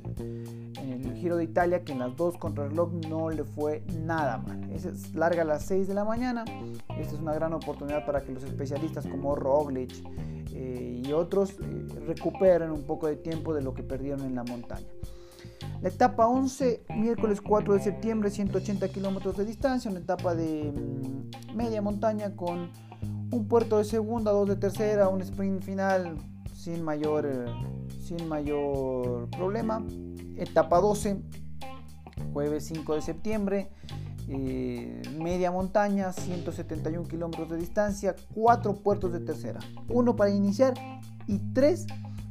en 0.81 1.05
el 1.05 1.15
Giro 1.15 1.37
de 1.37 1.43
Italia 1.43 1.83
que 1.83 1.91
en 1.91 1.99
las 1.99 2.15
dos 2.15 2.37
contrarreloj 2.37 2.91
no 3.07 3.29
le 3.29 3.43
fue 3.43 3.83
nada 4.03 4.37
mal. 4.37 4.69
Es 4.71 5.13
larga 5.13 5.43
a 5.43 5.45
las 5.45 5.63
6 5.65 5.87
de 5.87 5.93
la 5.93 6.03
mañana. 6.03 6.43
Esta 6.97 7.15
es 7.15 7.21
una 7.21 7.33
gran 7.33 7.53
oportunidad 7.53 8.05
para 8.05 8.21
que 8.21 8.31
los 8.31 8.43
especialistas 8.43 9.05
como 9.07 9.35
Roglic 9.35 9.91
eh, 10.53 11.01
y 11.05 11.11
otros 11.13 11.51
eh, 11.51 11.87
recuperen 12.07 12.71
un 12.71 12.83
poco 12.83 13.07
de 13.07 13.15
tiempo 13.15 13.53
de 13.53 13.61
lo 13.61 13.73
que 13.73 13.83
perdieron 13.83 14.21
en 14.21 14.35
la 14.35 14.43
montaña. 14.43 14.87
La 15.81 15.89
etapa 15.89 16.27
11, 16.27 16.83
miércoles 16.95 17.41
4 17.41 17.73
de 17.73 17.79
septiembre, 17.79 18.29
180 18.29 18.87
kilómetros 18.89 19.37
de 19.37 19.45
distancia, 19.45 19.89
una 19.89 19.99
etapa 19.99 20.35
de 20.35 20.71
mm, 20.71 21.55
media 21.55 21.81
montaña 21.81 22.35
con 22.35 22.69
un 23.31 23.47
puerto 23.47 23.77
de 23.77 23.85
segunda, 23.85 24.31
dos 24.31 24.47
de 24.47 24.57
tercera, 24.57 25.07
un 25.07 25.21
sprint 25.21 25.63
final 25.63 26.17
sin 26.61 26.83
mayor, 26.83 27.25
eh, 27.25 27.45
sin 28.05 28.29
mayor 28.29 29.27
problema 29.31 29.83
etapa 30.37 30.79
12, 30.79 31.19
jueves 32.33 32.65
5 32.65 32.95
de 32.95 33.01
septiembre, 33.01 33.71
eh, 34.27 35.01
media 35.19 35.49
montaña, 35.51 36.13
171 36.13 37.07
kilómetros 37.07 37.49
de 37.49 37.57
distancia, 37.57 38.15
cuatro 38.35 38.75
puertos 38.75 39.11
de 39.11 39.21
tercera, 39.21 39.59
uno 39.89 40.15
para 40.15 40.29
iniciar 40.29 40.75
y 41.25 41.39
tres 41.53 41.87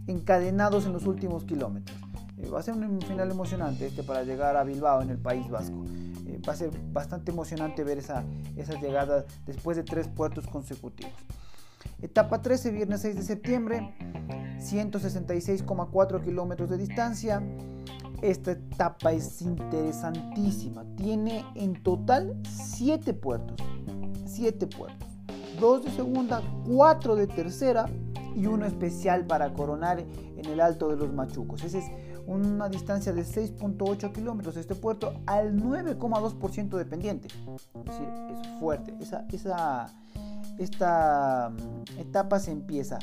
encadenados 0.07 0.87
en 0.87 0.93
los 0.93 1.07
últimos 1.07 1.45
kilómetros. 1.45 1.99
Eh, 2.39 2.49
va 2.49 2.61
a 2.61 2.63
ser 2.63 2.75
un 2.75 3.03
final 3.03 3.31
emocionante 3.33 3.87
este 3.89 4.05
para 4.05 4.23
llegar 4.23 4.57
a 4.57 4.63
Bilbao 4.63 5.03
en 5.03 5.11
el 5.11 5.19
País 5.19 5.49
Vasco. 5.51 5.85
Va 6.49 6.53
a 6.53 6.57
ser 6.57 6.71
bastante 6.93 7.33
emocionante 7.33 7.83
ver 7.83 7.99
esa, 7.99 8.25
esa 8.57 8.81
llegada 8.81 9.27
después 9.45 9.77
de 9.77 9.83
tres 9.83 10.07
puertos 10.07 10.47
consecutivos. 10.47 11.13
Etapa 12.03 12.43
13, 12.43 12.71
viernes 12.71 13.01
6 13.03 13.17
de 13.17 13.23
septiembre, 13.23 13.95
166,4 14.59 16.23
kilómetros 16.23 16.71
de 16.71 16.79
distancia. 16.79 17.43
Esta 18.23 18.53
etapa 18.53 19.13
es 19.13 19.41
interesantísima. 19.41 20.85
Tiene 20.97 21.45
en 21.55 21.83
total 21.83 22.37
7 22.49 23.15
puertos. 23.15 23.57
7 24.27 24.67
puertos. 24.67 25.09
2 25.59 25.85
de 25.85 25.91
segunda, 25.91 26.43
4 26.67 27.17
de 27.17 27.27
tercera 27.27 27.87
y 28.35 28.47
uno 28.47 28.65
especial 28.65 29.27
para 29.27 29.53
coronar 29.53 30.01
en 30.01 30.47
el 30.47 30.61
Alto 30.61 30.89
de 30.89 30.97
los 30.97 31.13
Machucos. 31.13 31.65
Esa 31.65 31.79
es 31.79 31.85
una 32.27 32.69
distancia 32.69 33.13
de 33.13 33.23
6.8 33.23 34.13
kilómetros 34.13 34.57
este 34.57 34.75
puerto 34.75 35.15
al 35.27 35.55
9,2% 35.57 36.77
de 36.77 36.85
pendiente. 36.85 37.29
Es 37.87 37.95
es 37.95 38.61
fuerte. 38.61 38.95
Esa, 39.01 39.27
esa, 39.33 39.87
esta 40.61 41.50
mm, 41.50 42.00
etapa 42.00 42.38
se 42.38 42.52
empieza 42.52 42.99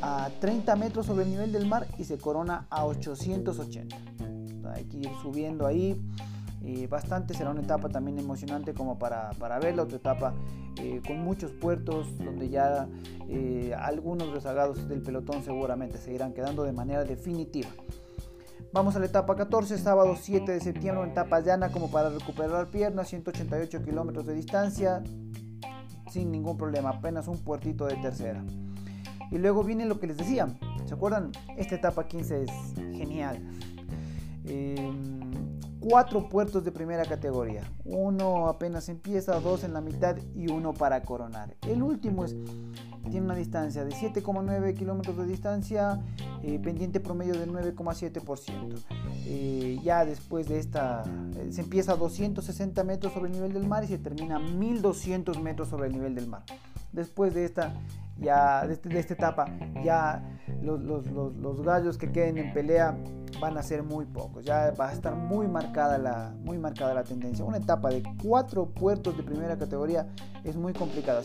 a 0.00 0.30
30 0.40 0.76
metros 0.76 1.06
sobre 1.06 1.24
el 1.24 1.30
nivel 1.30 1.52
del 1.52 1.66
mar 1.66 1.86
y 1.98 2.04
se 2.04 2.18
corona 2.18 2.66
a 2.70 2.84
880. 2.84 3.96
Hay 4.74 4.84
que 4.84 4.98
ir 4.98 5.10
subiendo 5.22 5.66
ahí 5.66 6.00
bastante, 6.88 7.34
será 7.34 7.50
una 7.50 7.62
etapa 7.62 7.88
también 7.88 8.18
emocionante 8.18 8.72
como 8.72 8.98
para, 8.98 9.30
para 9.38 9.58
verla, 9.58 9.82
otra 9.82 9.96
etapa 9.96 10.34
eh, 10.78 11.02
con 11.06 11.18
muchos 11.18 11.50
puertos 11.50 12.06
donde 12.18 12.48
ya 12.48 12.88
eh, 13.28 13.74
algunos 13.76 14.32
rezagados 14.32 14.88
del 14.88 15.02
pelotón 15.02 15.42
seguramente 15.42 15.98
se 15.98 16.12
irán 16.12 16.32
quedando 16.32 16.62
de 16.62 16.72
manera 16.72 17.04
definitiva. 17.04 17.68
Vamos 18.72 18.96
a 18.96 19.00
la 19.00 19.06
etapa 19.06 19.36
14, 19.36 19.76
sábado 19.76 20.16
7 20.18 20.50
de 20.50 20.60
septiembre, 20.60 21.10
etapa 21.10 21.40
llana 21.40 21.70
como 21.70 21.90
para 21.90 22.08
recuperar 22.08 22.68
piernas, 22.70 23.08
188 23.08 23.82
kilómetros 23.82 24.24
de 24.24 24.34
distancia, 24.34 25.02
sin 26.12 26.30
ningún 26.30 26.58
problema, 26.58 26.90
apenas 26.90 27.26
un 27.26 27.38
puertito 27.38 27.86
de 27.86 27.96
tercera. 27.96 28.44
Y 29.30 29.38
luego 29.38 29.64
viene 29.64 29.86
lo 29.86 29.98
que 29.98 30.06
les 30.06 30.18
decía, 30.18 30.46
¿se 30.84 30.92
acuerdan? 30.92 31.32
Esta 31.56 31.76
etapa 31.76 32.06
15 32.06 32.42
es 32.42 32.50
genial. 32.94 33.40
Em, 34.44 35.30
cuatro 35.80 36.28
puertos 36.28 36.64
de 36.64 36.70
primera 36.70 37.06
categoría. 37.06 37.62
Uno 37.84 38.48
apenas 38.48 38.90
empieza, 38.90 39.40
dos 39.40 39.64
en 39.64 39.72
la 39.72 39.80
mitad 39.80 40.16
y 40.34 40.50
uno 40.50 40.74
para 40.74 41.02
coronar. 41.02 41.56
El 41.66 41.82
último 41.82 42.26
es, 42.26 42.36
tiene 43.10 43.26
una 43.26 43.34
distancia 43.34 43.84
de 43.84 43.92
7,9 43.92 44.74
kilómetros 44.74 45.16
de 45.16 45.26
distancia, 45.26 46.00
eh, 46.42 46.58
pendiente 46.58 47.00
promedio 47.00 47.34
del 47.34 47.50
9,7%. 47.50 48.78
Eh, 49.26 49.78
ya 49.82 50.04
después 50.04 50.48
de 50.48 50.58
esta, 50.58 51.04
eh, 51.36 51.52
se 51.52 51.62
empieza 51.62 51.92
a 51.92 51.96
260 51.96 52.84
metros 52.84 53.12
sobre 53.12 53.26
el 53.26 53.32
nivel 53.32 53.52
del 53.52 53.66
mar 53.66 53.84
y 53.84 53.88
se 53.88 53.98
termina 53.98 54.36
a 54.36 54.38
1200 54.38 55.40
metros 55.40 55.68
sobre 55.68 55.88
el 55.88 55.92
nivel 55.92 56.14
del 56.14 56.26
mar. 56.26 56.42
Después 56.92 57.34
de 57.34 57.44
esta, 57.44 57.74
ya, 58.20 58.66
de, 58.66 58.76
de 58.76 58.98
esta 58.98 59.14
etapa, 59.14 59.46
ya 59.82 60.22
los, 60.62 60.82
los, 60.82 61.06
los, 61.10 61.34
los 61.36 61.62
gallos 61.62 61.96
que 61.96 62.12
queden 62.12 62.38
en 62.38 62.52
pelea 62.52 62.96
van 63.40 63.56
a 63.56 63.62
ser 63.62 63.82
muy 63.82 64.04
pocos. 64.04 64.44
Ya 64.44 64.72
va 64.72 64.88
a 64.90 64.92
estar 64.92 65.14
muy 65.14 65.48
marcada 65.48 65.98
la, 65.98 66.34
muy 66.44 66.58
marcada 66.58 66.94
la 66.94 67.04
tendencia. 67.04 67.44
Una 67.44 67.58
etapa 67.58 67.88
de 67.90 68.02
cuatro 68.22 68.66
puertos 68.66 69.16
de 69.16 69.22
primera 69.22 69.56
categoría 69.56 70.06
es 70.44 70.56
muy 70.56 70.72
complicada. 70.72 71.22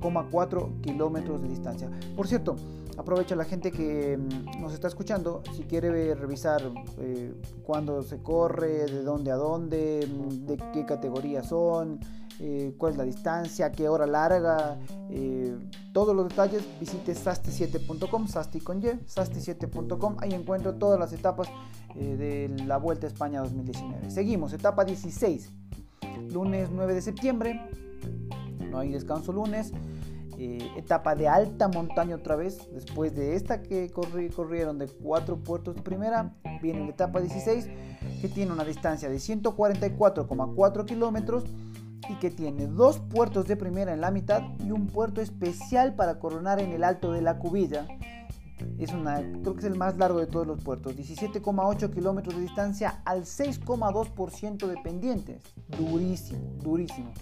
154,4 0.00 0.80
kilómetros 0.80 1.42
de 1.42 1.48
distancia. 1.48 1.90
Por 2.16 2.26
cierto, 2.26 2.56
aprovecha 2.96 3.36
la 3.36 3.44
gente 3.44 3.70
que 3.70 4.18
mm, 4.18 4.60
nos 4.60 4.74
está 4.74 4.88
escuchando. 4.88 5.42
Si 5.56 5.62
quiere 5.62 6.14
revisar 6.14 6.62
eh, 6.98 7.34
cuándo 7.62 8.02
se 8.02 8.22
corre, 8.22 8.86
de 8.86 9.02
dónde 9.02 9.30
a 9.30 9.36
dónde, 9.36 10.08
de 10.46 10.56
qué 10.72 10.84
categoría 10.84 11.42
son 11.42 12.00
eh, 12.40 12.74
cuál 12.78 12.92
es 12.92 12.98
la 12.98 13.04
distancia, 13.04 13.72
qué 13.72 13.88
hora 13.88 14.06
larga, 14.06 14.78
eh, 15.10 15.56
todos 15.92 16.14
los 16.14 16.28
detalles, 16.28 16.62
visite 16.78 17.12
sasti7.com, 17.12 18.28
sasti 18.28 18.60
con 18.60 18.78
y, 18.78 18.86
sasti7.com, 18.86 20.16
ahí 20.20 20.34
encuentro 20.34 20.74
todas 20.74 21.00
las 21.00 21.12
etapas 21.12 21.48
de 21.96 22.48
la 22.64 22.76
Vuelta 22.76 23.08
a 23.08 23.08
España 23.08 23.40
2019. 23.40 24.10
Seguimos, 24.10 24.52
etapa 24.52 24.84
16, 24.84 25.50
lunes 26.30 26.68
9 26.72 26.94
de 26.94 27.02
septiembre, 27.02 27.60
no 28.70 28.78
hay 28.78 28.90
descanso 28.90 29.32
lunes. 29.32 29.72
etapa 30.38 31.16
de 31.16 31.26
alta 31.26 31.68
montaña 31.68 32.14
otra 32.14 32.36
vez, 32.36 32.68
después 32.72 33.14
de 33.14 33.34
esta 33.34 33.62
que 33.62 33.90
corrieron 33.90 34.78
de 34.78 34.86
cuatro 34.86 35.38
puertos 35.38 35.80
primera, 35.80 36.34
viene 36.62 36.80
la 36.80 36.90
etapa 36.90 37.20
16 37.20 37.68
que 38.20 38.28
tiene 38.28 38.52
una 38.52 38.64
distancia 38.64 39.08
de 39.08 39.16
144,4 39.16 40.84
kilómetros 40.84 41.44
y 42.08 42.14
que 42.14 42.30
tiene 42.30 42.66
dos 42.66 42.98
puertos 42.98 43.46
de 43.46 43.56
primera 43.56 43.92
en 43.92 44.00
la 44.00 44.10
mitad 44.10 44.42
y 44.64 44.70
un 44.70 44.86
puerto 44.86 45.20
especial 45.20 45.94
para 45.94 46.18
coronar 46.18 46.60
en 46.60 46.72
el 46.72 46.84
alto 46.84 47.12
de 47.12 47.22
la 47.22 47.38
cubilla. 47.38 47.86
Es 48.78 48.92
una, 48.92 49.20
creo 49.20 49.54
que 49.54 49.60
es 49.60 49.66
el 49.66 49.76
más 49.76 49.98
largo 49.98 50.18
de 50.18 50.26
todos 50.26 50.46
los 50.46 50.62
puertos, 50.62 50.96
17,8 50.96 51.92
kilómetros 51.92 52.34
de 52.34 52.42
distancia 52.42 53.02
al 53.04 53.22
6,2% 53.24 54.66
de 54.66 54.76
pendientes. 54.82 55.42
Durísimo, 55.76 56.54
durísimo. 56.62 57.12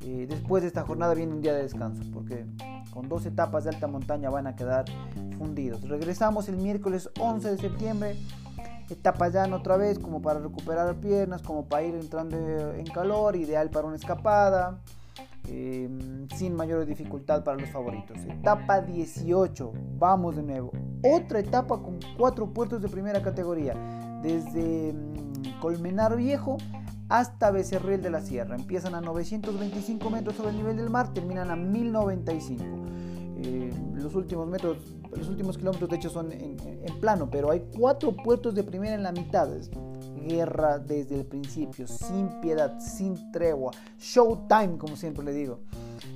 Después 0.00 0.62
de 0.62 0.68
esta 0.68 0.82
jornada 0.82 1.14
viene 1.14 1.32
un 1.32 1.42
día 1.42 1.54
de 1.54 1.62
descanso, 1.62 2.02
porque 2.12 2.46
con 2.90 3.08
dos 3.08 3.26
etapas 3.26 3.64
de 3.64 3.70
alta 3.70 3.86
montaña 3.86 4.30
van 4.30 4.46
a 4.46 4.54
quedar 4.54 4.84
fundidos. 5.38 5.82
Regresamos 5.88 6.48
el 6.48 6.56
miércoles 6.56 7.10
11 7.18 7.50
de 7.50 7.58
septiembre 7.58 8.16
etapa 8.90 9.28
llana 9.28 9.56
otra 9.56 9.76
vez 9.76 9.98
como 9.98 10.22
para 10.22 10.40
recuperar 10.40 10.94
piernas, 10.96 11.42
como 11.42 11.66
para 11.66 11.84
ir 11.84 11.94
entrando 11.94 12.36
en 12.74 12.86
calor, 12.86 13.36
ideal 13.36 13.70
para 13.70 13.86
una 13.86 13.96
escapada, 13.96 14.80
em, 15.48 16.28
sin 16.30 16.54
mayor 16.54 16.84
dificultad 16.86 17.42
para 17.44 17.58
los 17.58 17.70
favoritos. 17.70 18.18
Etapa 18.24 18.80
18, 18.80 19.72
vamos 19.98 20.36
de 20.36 20.42
nuevo. 20.42 20.70
Otra 21.02 21.40
etapa 21.40 21.80
con 21.80 21.98
cuatro 22.16 22.52
puertos 22.52 22.82
de 22.82 22.88
primera 22.88 23.22
categoría, 23.22 23.74
desde 24.22 24.92
mm, 24.92 25.60
Colmenar 25.60 26.16
Viejo 26.16 26.58
hasta 27.08 27.50
Becerril 27.50 28.02
de 28.02 28.10
la 28.10 28.20
Sierra. 28.20 28.56
Empiezan 28.56 28.94
a 28.94 29.00
925 29.00 30.10
metros 30.10 30.36
sobre 30.36 30.50
el 30.50 30.56
nivel 30.56 30.76
del 30.76 30.90
mar, 30.90 31.12
terminan 31.12 31.50
a 31.50 31.56
1095. 31.56 32.64
Eh, 33.38 33.70
los 33.94 34.14
últimos 34.14 34.48
metros 34.48 34.78
los 35.16 35.28
últimos 35.28 35.56
kilómetros 35.56 35.90
de 35.90 35.96
hecho 35.96 36.10
son 36.10 36.32
en, 36.32 36.56
plano, 37.00 37.28
pero 37.30 37.50
hay 37.50 37.64
cuatro 37.76 38.12
puertos 38.12 38.54
de 38.54 38.62
primera 38.62 38.94
en 38.94 39.02
la 39.02 39.12
mitad. 39.12 39.48
guerra 40.26 40.78
desde 40.78 41.14
el 41.14 41.24
principio, 41.24 41.86
sin 41.86 42.28
piedad, 42.40 42.80
sin 42.80 43.30
tregua, 43.30 43.70
showtime, 43.98 44.76
como 44.76 44.96
siempre 44.96 45.24
le 45.24 45.32
digo, 45.32 45.60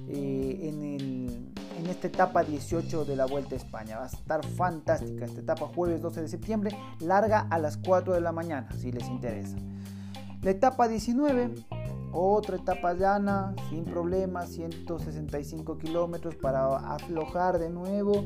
eh, 0.08 0.58
en, 0.62 1.52
en 1.78 1.86
esta 1.86 2.08
etapa 2.08 2.42
18 2.42 3.04
de 3.04 3.16
la 3.16 3.26
Vuelta 3.26 3.54
a 3.54 3.58
España. 3.58 3.98
Va 3.98 4.04
a 4.04 4.08
estar 4.08 4.44
fantástica 4.44 5.24
esta 5.24 5.40
etapa, 5.40 5.66
jueves 5.66 6.00
12 6.02 6.22
de 6.22 6.28
septiembre, 6.28 6.76
larga 7.00 7.46
a 7.50 7.58
las 7.58 7.76
4 7.76 8.14
de 8.14 8.20
la 8.20 8.32
mañana, 8.32 8.68
si 8.78 8.92
les 8.92 9.06
interesa. 9.08 9.56
La 10.42 10.50
etapa 10.50 10.88
19 10.88 11.54
otra 12.12 12.56
etapa 12.56 12.94
llana, 12.94 13.54
sin 13.68 13.84
problemas, 13.84 14.50
165 14.50 15.78
kilómetros 15.78 16.34
para 16.36 16.66
aflojar 16.92 17.58
de 17.58 17.70
nuevo 17.70 18.24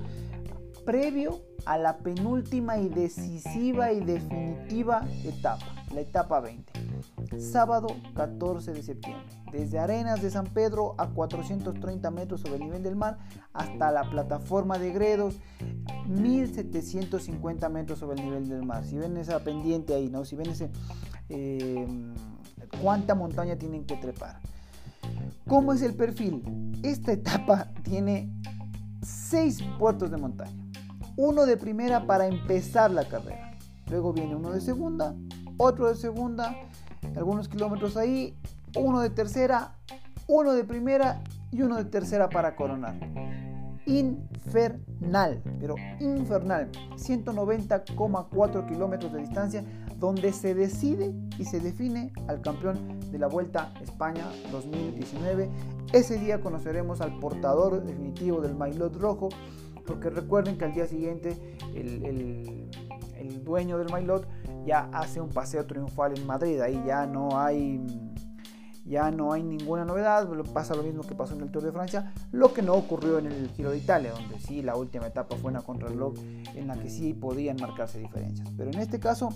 previo 0.86 1.40
a 1.66 1.78
la 1.78 1.98
penúltima 1.98 2.78
y 2.78 2.88
decisiva 2.88 3.92
y 3.92 4.00
definitiva 4.00 5.06
etapa, 5.24 5.83
la 5.94 6.00
etapa 6.00 6.40
20. 6.40 6.72
Sábado 7.38 7.88
14 8.14 8.72
de 8.72 8.82
septiembre, 8.82 9.26
desde 9.52 9.78
Arenas 9.78 10.22
de 10.22 10.30
San 10.30 10.46
Pedro 10.46 10.94
a 10.98 11.08
430 11.08 12.10
metros 12.10 12.40
sobre 12.40 12.56
el 12.56 12.62
nivel 12.62 12.82
del 12.82 12.96
mar 12.96 13.18
hasta 13.52 13.90
la 13.90 14.08
plataforma 14.10 14.78
de 14.78 14.92
Gredos, 14.92 15.36
1750 16.06 17.68
metros 17.68 17.98
sobre 17.98 18.20
el 18.20 18.24
nivel 18.26 18.48
del 18.48 18.64
mar. 18.64 18.84
Si 18.84 18.96
ven 18.96 19.16
esa 19.16 19.40
pendiente 19.40 19.94
ahí, 19.94 20.08
¿no? 20.10 20.24
Si 20.24 20.36
ven 20.36 20.50
ese... 20.50 20.70
Eh, 21.28 21.86
cuánta 22.82 23.14
montaña 23.14 23.56
tienen 23.56 23.84
que 23.84 23.96
trepar. 23.96 24.40
¿Cómo 25.48 25.72
es 25.72 25.82
el 25.82 25.94
perfil? 25.94 26.42
Esta 26.82 27.12
etapa 27.12 27.70
tiene 27.82 28.30
seis 29.02 29.62
puertos 29.78 30.10
de 30.10 30.16
montaña 30.16 30.64
uno 31.16 31.46
de 31.46 31.56
primera 31.56 32.06
para 32.06 32.26
empezar 32.26 32.90
la 32.90 33.04
carrera. 33.04 33.56
Luego 33.90 34.12
viene 34.12 34.34
uno 34.34 34.50
de 34.50 34.60
segunda, 34.60 35.14
otro 35.56 35.88
de 35.88 35.96
segunda, 35.96 36.54
algunos 37.16 37.48
kilómetros 37.48 37.96
ahí, 37.96 38.36
uno 38.76 39.00
de 39.00 39.10
tercera, 39.10 39.76
uno 40.26 40.52
de 40.52 40.64
primera 40.64 41.22
y 41.50 41.62
uno 41.62 41.76
de 41.76 41.84
tercera 41.84 42.28
para 42.28 42.56
coronar. 42.56 42.94
Infernal, 43.86 45.42
pero 45.60 45.74
infernal. 46.00 46.70
190,4 46.96 48.68
kilómetros 48.68 49.12
de 49.12 49.20
distancia 49.20 49.64
donde 49.98 50.32
se 50.32 50.54
decide 50.54 51.14
y 51.38 51.44
se 51.44 51.60
define 51.60 52.12
al 52.26 52.40
campeón 52.40 52.98
de 53.10 53.18
la 53.18 53.28
Vuelta 53.28 53.72
España 53.82 54.24
2019. 54.50 55.48
Ese 55.92 56.18
día 56.18 56.40
conoceremos 56.40 57.00
al 57.00 57.18
portador 57.20 57.84
definitivo 57.84 58.40
del 58.40 58.56
maillot 58.56 58.96
rojo, 58.96 59.28
porque 59.86 60.10
recuerden 60.10 60.58
que 60.58 60.64
al 60.64 60.74
día 60.74 60.86
siguiente 60.86 61.56
el, 61.74 62.68
el 63.16 63.44
dueño 63.44 63.78
del 63.78 63.90
maillot 63.90 64.26
ya 64.64 64.88
hace 64.92 65.20
un 65.20 65.30
paseo 65.30 65.66
triunfal 65.66 66.16
en 66.16 66.26
Madrid, 66.26 66.60
ahí 66.60 66.82
ya 66.86 67.06
no 67.06 67.38
hay 67.38 67.80
ya 68.84 69.10
no 69.10 69.32
hay 69.32 69.42
ninguna 69.42 69.84
novedad, 69.84 70.28
pasa 70.52 70.74
lo 70.74 70.82
mismo 70.82 71.02
que 71.02 71.14
pasó 71.14 71.34
en 71.34 71.40
el 71.40 71.50
Tour 71.50 71.64
de 71.64 71.72
Francia, 71.72 72.12
lo 72.32 72.52
que 72.52 72.60
no 72.60 72.74
ocurrió 72.74 73.18
en 73.18 73.26
el 73.26 73.48
Giro 73.50 73.70
de 73.70 73.78
Italia, 73.78 74.12
donde 74.12 74.38
sí 74.38 74.62
la 74.62 74.76
última 74.76 75.06
etapa 75.06 75.36
fue 75.36 75.50
una 75.50 75.62
contrarreloj 75.62 76.14
en 76.54 76.68
la 76.68 76.76
que 76.76 76.90
sí 76.90 77.14
podían 77.14 77.56
marcarse 77.56 77.98
diferencias. 77.98 78.46
Pero 78.56 78.70
en 78.70 78.78
este 78.78 79.00
caso, 79.00 79.30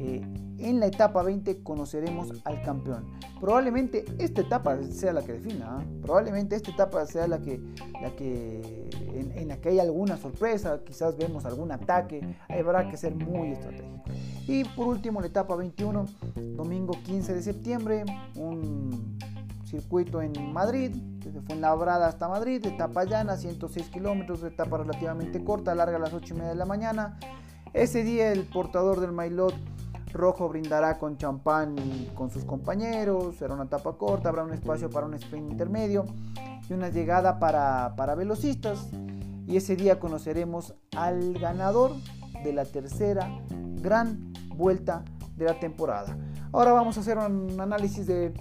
eh, 0.00 0.22
en 0.64 0.80
la 0.80 0.86
etapa 0.86 1.22
20 1.22 1.62
conoceremos 1.62 2.28
al 2.44 2.62
campeón. 2.62 3.04
Probablemente 3.38 4.04
esta 4.18 4.40
etapa 4.40 4.82
sea 4.82 5.12
la 5.12 5.22
que 5.22 5.34
defina, 5.34 5.78
¿ah? 5.78 5.84
probablemente 6.00 6.56
esta 6.56 6.70
etapa 6.70 7.04
sea 7.06 7.28
la 7.28 7.38
que, 7.40 7.60
la 8.00 8.16
que 8.16 8.88
en, 9.14 9.48
la 9.48 9.58
que 9.58 9.68
hay 9.68 9.78
alguna 9.78 10.16
sorpresa, 10.16 10.80
quizás 10.84 11.16
vemos 11.18 11.44
algún 11.44 11.70
ataque, 11.70 12.36
habrá 12.48 12.88
que 12.88 12.96
ser 12.96 13.14
muy 13.14 13.52
estratégico. 13.52 14.02
Y 14.46 14.64
por 14.64 14.88
último, 14.88 15.20
la 15.20 15.26
etapa 15.26 15.54
21, 15.54 16.06
domingo 16.56 16.94
15 17.04 17.34
de 17.34 17.42
septiembre, 17.42 18.04
un 18.36 19.18
circuito 19.66 20.22
en 20.22 20.32
Madrid, 20.52 20.90
desde 21.18 21.42
Fuenlabrada 21.42 22.08
hasta 22.08 22.28
Madrid, 22.28 22.64
etapa 22.64 23.04
llana, 23.04 23.36
106 23.36 23.88
kilómetros, 23.88 24.42
etapa 24.42 24.78
relativamente 24.78 25.44
corta, 25.44 25.74
larga 25.74 25.96
a 25.96 26.00
las 26.00 26.14
8 26.14 26.32
y 26.32 26.36
media 26.36 26.50
de 26.50 26.56
la 26.56 26.66
mañana. 26.66 27.18
Ese 27.74 28.04
día 28.04 28.32
el 28.32 28.44
portador 28.44 29.00
del 29.00 29.12
Mailot 29.12 29.54
rojo 30.14 30.48
brindará 30.48 30.98
con 30.98 31.18
champán 31.18 31.76
con 32.14 32.30
sus 32.30 32.44
compañeros, 32.44 33.36
será 33.36 33.54
una 33.54 33.64
etapa 33.64 33.98
corta, 33.98 34.30
habrá 34.30 34.44
un 34.44 34.52
espacio 34.52 34.88
para 34.88 35.06
un 35.06 35.14
sprint 35.14 35.50
intermedio 35.50 36.06
y 36.68 36.72
una 36.72 36.88
llegada 36.88 37.38
para, 37.38 37.94
para 37.96 38.14
velocistas. 38.14 38.88
Y 39.46 39.58
ese 39.58 39.76
día 39.76 40.00
conoceremos 40.00 40.74
al 40.96 41.34
ganador 41.34 41.92
de 42.42 42.52
la 42.52 42.64
tercera 42.64 43.28
gran 43.82 44.32
vuelta 44.56 45.04
de 45.36 45.44
la 45.44 45.58
temporada. 45.60 46.16
Ahora 46.52 46.72
vamos 46.72 46.96
a 46.96 47.00
hacer 47.00 47.18
un 47.18 47.60
análisis 47.60 48.06
de 48.06 48.32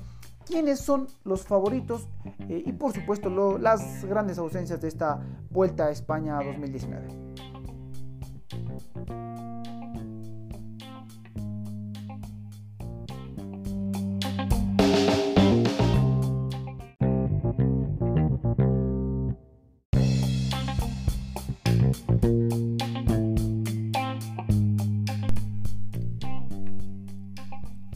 quiénes 0.45 0.79
son 0.79 1.07
los 1.23 1.43
favoritos 1.43 2.07
eh, 2.47 2.63
y 2.65 2.71
por 2.73 2.93
supuesto 2.93 3.57
las 3.57 4.05
grandes 4.05 4.37
ausencias 4.37 4.79
de 4.79 4.87
esta 4.87 5.19
vuelta 5.49 5.85
a 5.85 5.91
España 5.91 6.37
2019. 6.43 7.07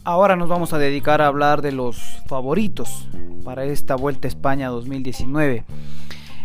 Ahora 0.08 0.36
nos 0.36 0.48
vamos 0.48 0.72
a 0.72 0.78
dedicar 0.78 1.20
a 1.20 1.26
hablar 1.26 1.60
de 1.60 1.70
los 1.70 1.98
favoritos 2.28 3.06
para 3.44 3.66
esta 3.66 3.94
Vuelta 3.94 4.26
a 4.26 4.30
España 4.30 4.70
2019. 4.70 5.66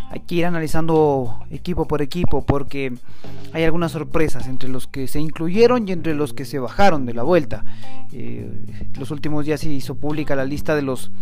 Hay 0.09 0.19
que 0.19 0.35
ir 0.35 0.45
analizando 0.45 1.39
equipo 1.49 1.87
por 1.87 2.01
equipo 2.01 2.45
porque 2.45 2.91
hay 3.53 3.63
algunas 3.63 3.93
sorpresas 3.93 4.49
entre 4.49 4.67
los 4.67 4.87
que 4.87 5.07
se 5.07 5.21
incluyeron 5.21 5.87
y 5.87 5.93
entre 5.93 6.13
los 6.13 6.33
que 6.33 6.43
se 6.43 6.59
bajaron 6.59 7.05
de 7.05 7.13
la 7.13 7.23
vuelta. 7.23 7.63
Eh, 8.11 8.51
los 8.99 9.11
últimos 9.11 9.45
días 9.45 9.61
se 9.61 9.69
hizo 9.69 9.95
pública 9.95 10.35
la 10.35 10.43
lista 10.43 10.75
de 10.75 10.81
los 10.81 11.13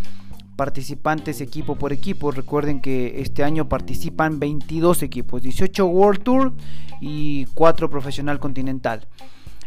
participantes 0.56 1.40
equipo 1.40 1.76
por 1.76 1.92
equipo. 1.92 2.32
Recuerden 2.32 2.80
que 2.80 3.20
este 3.20 3.44
año 3.44 3.68
participan 3.68 4.40
22 4.40 5.04
equipos, 5.04 5.42
18 5.42 5.86
World 5.86 6.24
Tour 6.24 6.52
y 7.00 7.44
4 7.54 7.88
Profesional 7.88 8.40
Continental. 8.40 9.06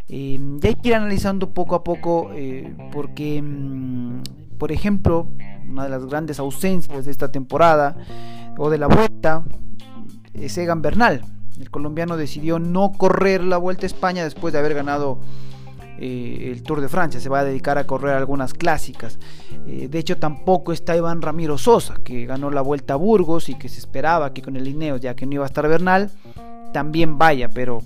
Eh, 0.08 0.40
ya 0.60 0.70
hay 0.70 0.76
que 0.76 0.90
ir 0.90 0.96
analizando 0.96 1.50
poco 1.50 1.76
a 1.76 1.84
poco 1.84 2.30
eh, 2.34 2.76
porque, 2.92 3.42
mm, 3.42 4.22
por 4.58 4.72
ejemplo, 4.72 5.30
una 5.68 5.84
de 5.86 5.90
las 5.90 6.06
grandes 6.06 6.40
ausencias 6.40 7.06
de 7.06 7.12
esta 7.12 7.32
temporada 7.32 7.98
o 8.58 8.70
de 8.70 8.78
la 8.78 8.88
vuelta 8.88 9.44
es 10.34 10.58
Egan 10.58 10.82
Bernal. 10.82 11.22
El 11.60 11.72
colombiano 11.72 12.18
decidió 12.18 12.60
no 12.60 12.92
correr 12.92 13.44
la 13.44 13.58
vuelta 13.58 13.86
a 13.86 13.88
España 13.88 14.24
después 14.24 14.54
de 14.54 14.60
haber 14.60 14.76
ganado 14.76 15.22
eh, 15.98 16.52
el 16.52 16.62
Tour 16.62 16.82
de 16.82 16.90
Francia. 16.90 17.20
Se 17.20 17.30
va 17.30 17.40
a 17.40 17.46
dedicar 17.46 17.78
a 17.78 17.88
correr 17.88 18.14
algunas 18.14 18.54
clásicas. 18.54 19.18
de 19.66 19.98
hecho, 19.98 20.18
tampoco 20.18 20.72
está 20.74 20.96
Iván 20.96 21.22
Ramiro 21.22 21.58
Sosa, 21.58 21.96
que 22.04 22.26
ganó 22.26 22.52
la 22.52 22.62
vuelta 22.62 22.94
a 22.94 22.98
Burgos 22.98 23.50
y 23.50 23.56
que 23.56 23.70
se 23.70 23.80
esperaba 23.80 24.34
que 24.34 24.42
con 24.42 24.56
el 24.56 24.66
Lineo, 24.66 24.98
ya 24.98 25.16
que 25.16 25.26
no 25.26 25.34
iba 25.34 25.46
a 25.46 25.48
estar 25.48 25.68
Bernal, 25.68 26.12
también 26.74 27.18
vaya, 27.18 27.50
pero 27.50 27.82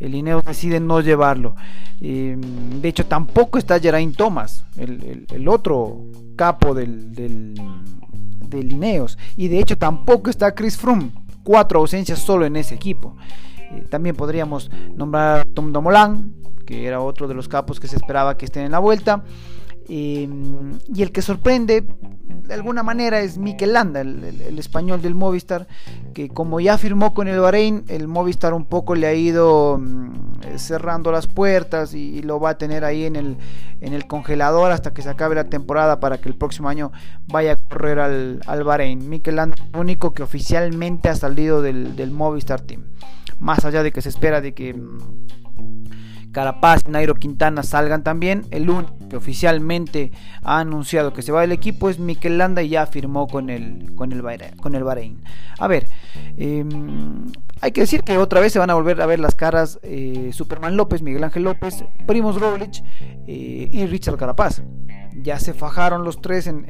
Ineos 0.00 0.44
decide 0.44 0.80
no 0.80 1.00
llevarlo. 1.00 1.54
de 2.00 2.80
hecho, 2.82 3.06
tampoco 3.06 3.58
está 3.58 3.78
Geraint 3.78 4.16
Thomas, 4.16 4.64
el, 4.76 5.48
otro 5.48 6.06
capo 6.36 6.74
del, 6.74 7.14
del, 7.14 8.72
Ineos. 8.72 9.18
Y 9.36 9.48
de 9.48 9.60
hecho, 9.60 9.76
tampoco 9.76 10.30
está 10.30 10.54
Chris 10.54 10.76
Froome. 10.76 11.12
Cuatro 11.42 11.80
ausencias 11.80 12.18
solo 12.18 12.44
en 12.46 12.56
ese 12.56 12.74
equipo. 12.74 13.16
Eh, 13.72 13.84
también 13.88 14.16
podríamos 14.16 14.70
nombrar 14.94 15.40
a 15.40 15.44
Tom 15.54 15.72
Domolan, 15.72 16.32
que 16.66 16.86
era 16.86 17.00
otro 17.00 17.28
de 17.28 17.34
los 17.34 17.48
capos 17.48 17.80
que 17.80 17.88
se 17.88 17.96
esperaba 17.96 18.36
que 18.36 18.44
estén 18.44 18.64
en 18.64 18.72
la 18.72 18.78
vuelta. 18.78 19.22
Y 19.92 21.02
el 21.02 21.10
que 21.10 21.20
sorprende 21.20 21.84
de 22.50 22.54
alguna 22.54 22.82
manera 22.82 23.20
es 23.20 23.38
Mikel 23.38 23.72
Landa, 23.72 24.00
el, 24.00 24.58
español 24.58 25.02
del 25.02 25.14
Movistar, 25.14 25.68
que 26.14 26.28
como 26.28 26.58
ya 26.58 26.78
firmó 26.78 27.14
con 27.14 27.28
el 27.28 27.38
Bahrein, 27.38 27.84
el 27.86 28.08
Movistar 28.08 28.54
un 28.54 28.64
poco 28.64 28.96
le 28.96 29.06
ha 29.06 29.14
ido 29.14 29.78
mm, 29.78 30.56
cerrando 30.56 31.12
las 31.12 31.26
puertas 31.28 31.94
y, 31.94 32.22
lo 32.22 32.40
va 32.40 32.50
a 32.50 32.58
tener 32.58 32.84
ahí 32.84 33.04
en 33.04 33.16
el, 33.16 34.06
congelador 34.06 34.72
hasta 34.72 34.92
que 34.92 35.02
se 35.02 35.08
acabe 35.08 35.34
la 35.34 35.44
temporada 35.44 36.00
para 36.00 36.18
que 36.18 36.28
el 36.28 36.34
próximo 36.34 36.68
año 36.68 36.92
vaya 37.28 37.52
a 37.52 37.56
correr 37.56 38.00
al, 38.00 38.40
al 38.46 38.64
Bahrein. 38.64 39.08
Mikel 39.08 39.38
es 39.38 39.44
el 39.72 39.78
único 39.78 40.12
que 40.12 40.22
oficialmente 40.22 41.08
ha 41.08 41.14
salido 41.14 41.62
del, 41.62 41.94
del 41.94 42.10
Movistar 42.10 42.60
Team. 42.60 42.84
Más 43.38 43.64
allá 43.64 43.82
de 43.82 43.92
que 43.92 44.02
se 44.02 44.08
espera 44.08 44.40
de 44.40 44.54
que 44.54 44.74
mm, 44.74 44.98
Carapaz 46.32 46.82
y 46.86 46.90
Nairo 46.90 47.14
Quintana 47.14 47.62
salgan 47.62 48.02
también. 48.02 48.46
El 48.50 48.70
único 48.70 48.94
que 49.08 49.16
oficialmente 49.16 50.12
ha 50.42 50.60
anunciado 50.60 51.12
que 51.12 51.22
se 51.22 51.32
va 51.32 51.40
del 51.40 51.52
equipo 51.52 51.90
es 51.90 51.98
Mikel 51.98 52.38
Landa 52.38 52.62
y 52.62 52.70
ya 52.70 52.86
firmó 52.86 53.26
con 53.26 53.50
el, 53.50 53.92
con 53.94 54.12
el, 54.12 54.22
Bahrein, 54.22 54.56
con 54.56 54.74
el 54.74 54.84
Bahrein. 54.84 55.18
A 55.58 55.66
ver, 55.66 55.86
em, 56.36 57.32
hay 57.60 57.72
que 57.72 57.82
decir 57.82 58.02
que 58.02 58.16
otra 58.18 58.40
vez 58.40 58.52
se 58.52 58.58
van 58.58 58.70
a 58.70 58.74
volver 58.74 59.00
a 59.02 59.06
ver 59.06 59.20
las 59.20 59.34
caras 59.34 59.78
eh, 59.82 60.30
Superman 60.32 60.76
López, 60.76 61.02
Miguel 61.02 61.24
Ángel 61.24 61.44
López, 61.44 61.84
Primos 62.06 62.40
Roglic 62.40 62.82
eh, 63.26 63.68
y 63.70 63.86
Richard 63.86 64.16
Carapaz. 64.16 64.62
Ya 65.22 65.38
se 65.38 65.52
fajaron 65.52 66.04
los 66.04 66.22
tres 66.22 66.46
en, 66.46 66.64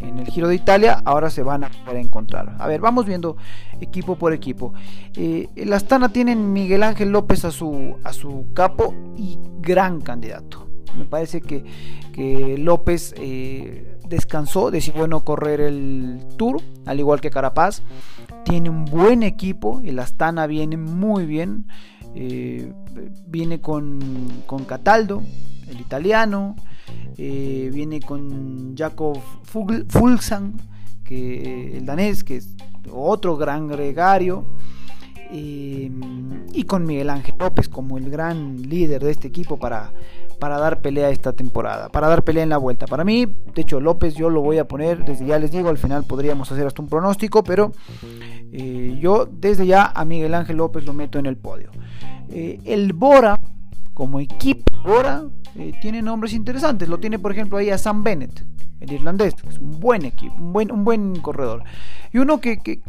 el 0.00 0.26
Giro 0.26 0.48
de 0.48 0.54
Italia, 0.54 1.00
ahora 1.04 1.30
se 1.30 1.42
van 1.42 1.64
a 1.64 1.70
poder 1.70 1.96
encontrar. 1.96 2.56
A 2.58 2.66
ver, 2.66 2.80
vamos 2.80 3.06
viendo 3.06 3.36
equipo 3.80 4.16
por 4.16 4.34
equipo. 4.34 4.74
Eh, 5.16 5.48
el 5.56 5.72
Astana 5.72 6.10
tienen 6.10 6.52
Miguel 6.52 6.82
Ángel 6.82 7.10
López 7.10 7.44
a 7.44 7.50
su, 7.50 8.46
capo 8.52 8.94
y 9.16 9.38
gran 9.60 10.02
candidato. 10.02 10.68
Me 10.98 11.06
parece 11.06 11.40
que, 11.40 12.56
López 12.58 13.14
eh, 13.16 13.98
descansó, 14.06 14.70
decidió 14.70 15.06
no 15.06 15.24
correr 15.24 15.60
el 15.60 16.26
Tour, 16.36 16.60
al 16.84 17.00
igual 17.00 17.20
que 17.20 17.30
Carapaz. 17.30 17.82
Tiene 18.44 18.70
un 18.70 18.84
buen 18.84 19.22
equipo, 19.22 19.80
el 19.84 19.98
Astana 19.98 20.46
viene 20.46 20.76
muy 20.76 21.26
bien. 21.26 21.66
Eh, 22.14 22.72
viene 23.26 23.60
con, 23.60 23.98
con 24.46 24.64
Cataldo, 24.64 25.22
el 25.68 25.80
italiano. 25.80 26.56
Eh, 27.16 27.70
viene 27.72 28.00
con 28.00 28.76
Jacob 28.76 29.18
Fulsan, 29.88 30.54
que, 31.04 31.76
el 31.76 31.86
danés, 31.86 32.24
que 32.24 32.36
es 32.36 32.54
otro 32.90 33.36
gran 33.36 33.68
gregario. 33.68 34.46
Y 35.30 36.64
con 36.64 36.86
Miguel 36.86 37.10
Ángel 37.10 37.34
López 37.38 37.68
como 37.68 37.98
el 37.98 38.10
gran 38.10 38.62
líder 38.62 39.02
de 39.02 39.10
este 39.10 39.28
equipo 39.28 39.58
para, 39.58 39.92
para 40.38 40.58
dar 40.58 40.80
pelea 40.80 41.10
esta 41.10 41.32
temporada, 41.32 41.88
para 41.88 42.08
dar 42.08 42.22
pelea 42.22 42.42
en 42.42 42.48
la 42.48 42.58
vuelta. 42.58 42.86
Para 42.86 43.04
mí, 43.04 43.26
de 43.26 43.62
hecho, 43.62 43.80
López 43.80 44.14
yo 44.14 44.30
lo 44.30 44.40
voy 44.40 44.58
a 44.58 44.68
poner, 44.68 45.04
desde 45.04 45.26
ya 45.26 45.38
les 45.38 45.50
digo, 45.50 45.68
al 45.68 45.78
final 45.78 46.04
podríamos 46.04 46.50
hacer 46.50 46.66
hasta 46.66 46.82
un 46.82 46.88
pronóstico, 46.88 47.42
pero 47.42 47.72
eh, 48.52 48.98
yo 49.00 49.26
desde 49.26 49.66
ya 49.66 49.92
a 49.94 50.04
Miguel 50.04 50.34
Ángel 50.34 50.56
López 50.56 50.84
lo 50.84 50.92
meto 50.92 51.18
en 51.18 51.26
el 51.26 51.36
podio. 51.36 51.70
Eh, 52.28 52.60
el 52.64 52.92
Bora, 52.92 53.40
como 53.92 54.20
equipo 54.20 54.72
Bora, 54.84 55.24
eh, 55.56 55.72
tiene 55.80 56.02
nombres 56.02 56.32
interesantes. 56.32 56.88
Lo 56.88 56.98
tiene, 56.98 57.18
por 57.18 57.32
ejemplo, 57.32 57.58
ahí 57.58 57.70
a 57.70 57.78
Sam 57.78 58.02
Bennett, 58.02 58.44
el 58.80 58.92
irlandés, 58.92 59.34
es 59.48 59.58
un 59.58 59.80
buen 59.80 60.04
equipo, 60.04 60.34
un 60.36 60.52
buen, 60.52 60.70
un 60.72 60.84
buen 60.84 61.16
corredor. 61.20 61.62
Y 62.12 62.18
uno 62.18 62.40
que 62.40 62.80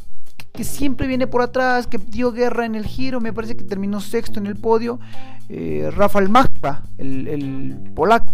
siempre 0.63 1.08
viene 1.08 1.28
por 1.28 1.41
atrás, 1.41 1.88
que 1.88 1.98
dio 1.98 2.32
guerra 2.32 2.65
en 2.65 2.76
el 2.76 2.86
giro, 2.86 3.20
me 3.20 3.34
parece 3.34 3.56
que 3.56 3.63
terminó 3.63 4.00
sexto 4.00 4.39
en 4.39 4.48
el 4.48 4.56
podio, 4.56 5.00
eh, 5.50 5.91
Rafael 5.94 6.30
Magpa, 6.30 6.84
el, 6.98 7.91
polaco, 7.96 8.34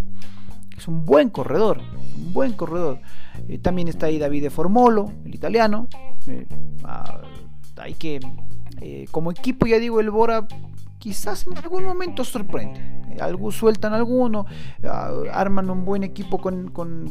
es 0.77 0.87
un 0.87 1.05
buen 1.05 1.29
corredor, 1.29 1.81
un 2.17 2.33
buen 2.33 2.53
corredor. 2.53 2.99
Eh, 3.47 3.57
también 3.57 3.87
está 3.87 4.07
ahí 4.07 4.17
David 4.17 4.49
Formolo, 4.49 5.11
el 5.25 5.35
italiano. 5.35 5.87
Eh, 6.27 6.45
ah, 6.83 7.21
hay 7.77 7.93
que, 7.93 8.19
como 9.11 9.31
equipo, 9.31 9.65
ya 9.65 9.79
digo, 9.79 9.99
el 9.99 10.11
Bora 10.11 10.47
quizás 11.01 11.47
en 11.47 11.57
algún 11.57 11.83
momento 11.83 12.23
sorprende. 12.23 12.79
Algo, 13.19 13.51
sueltan 13.51 13.93
alguno, 13.93 14.45
ah, 14.85 15.11
arman 15.33 15.69
un 15.69 15.83
buen 15.83 16.03
equipo 16.03 16.39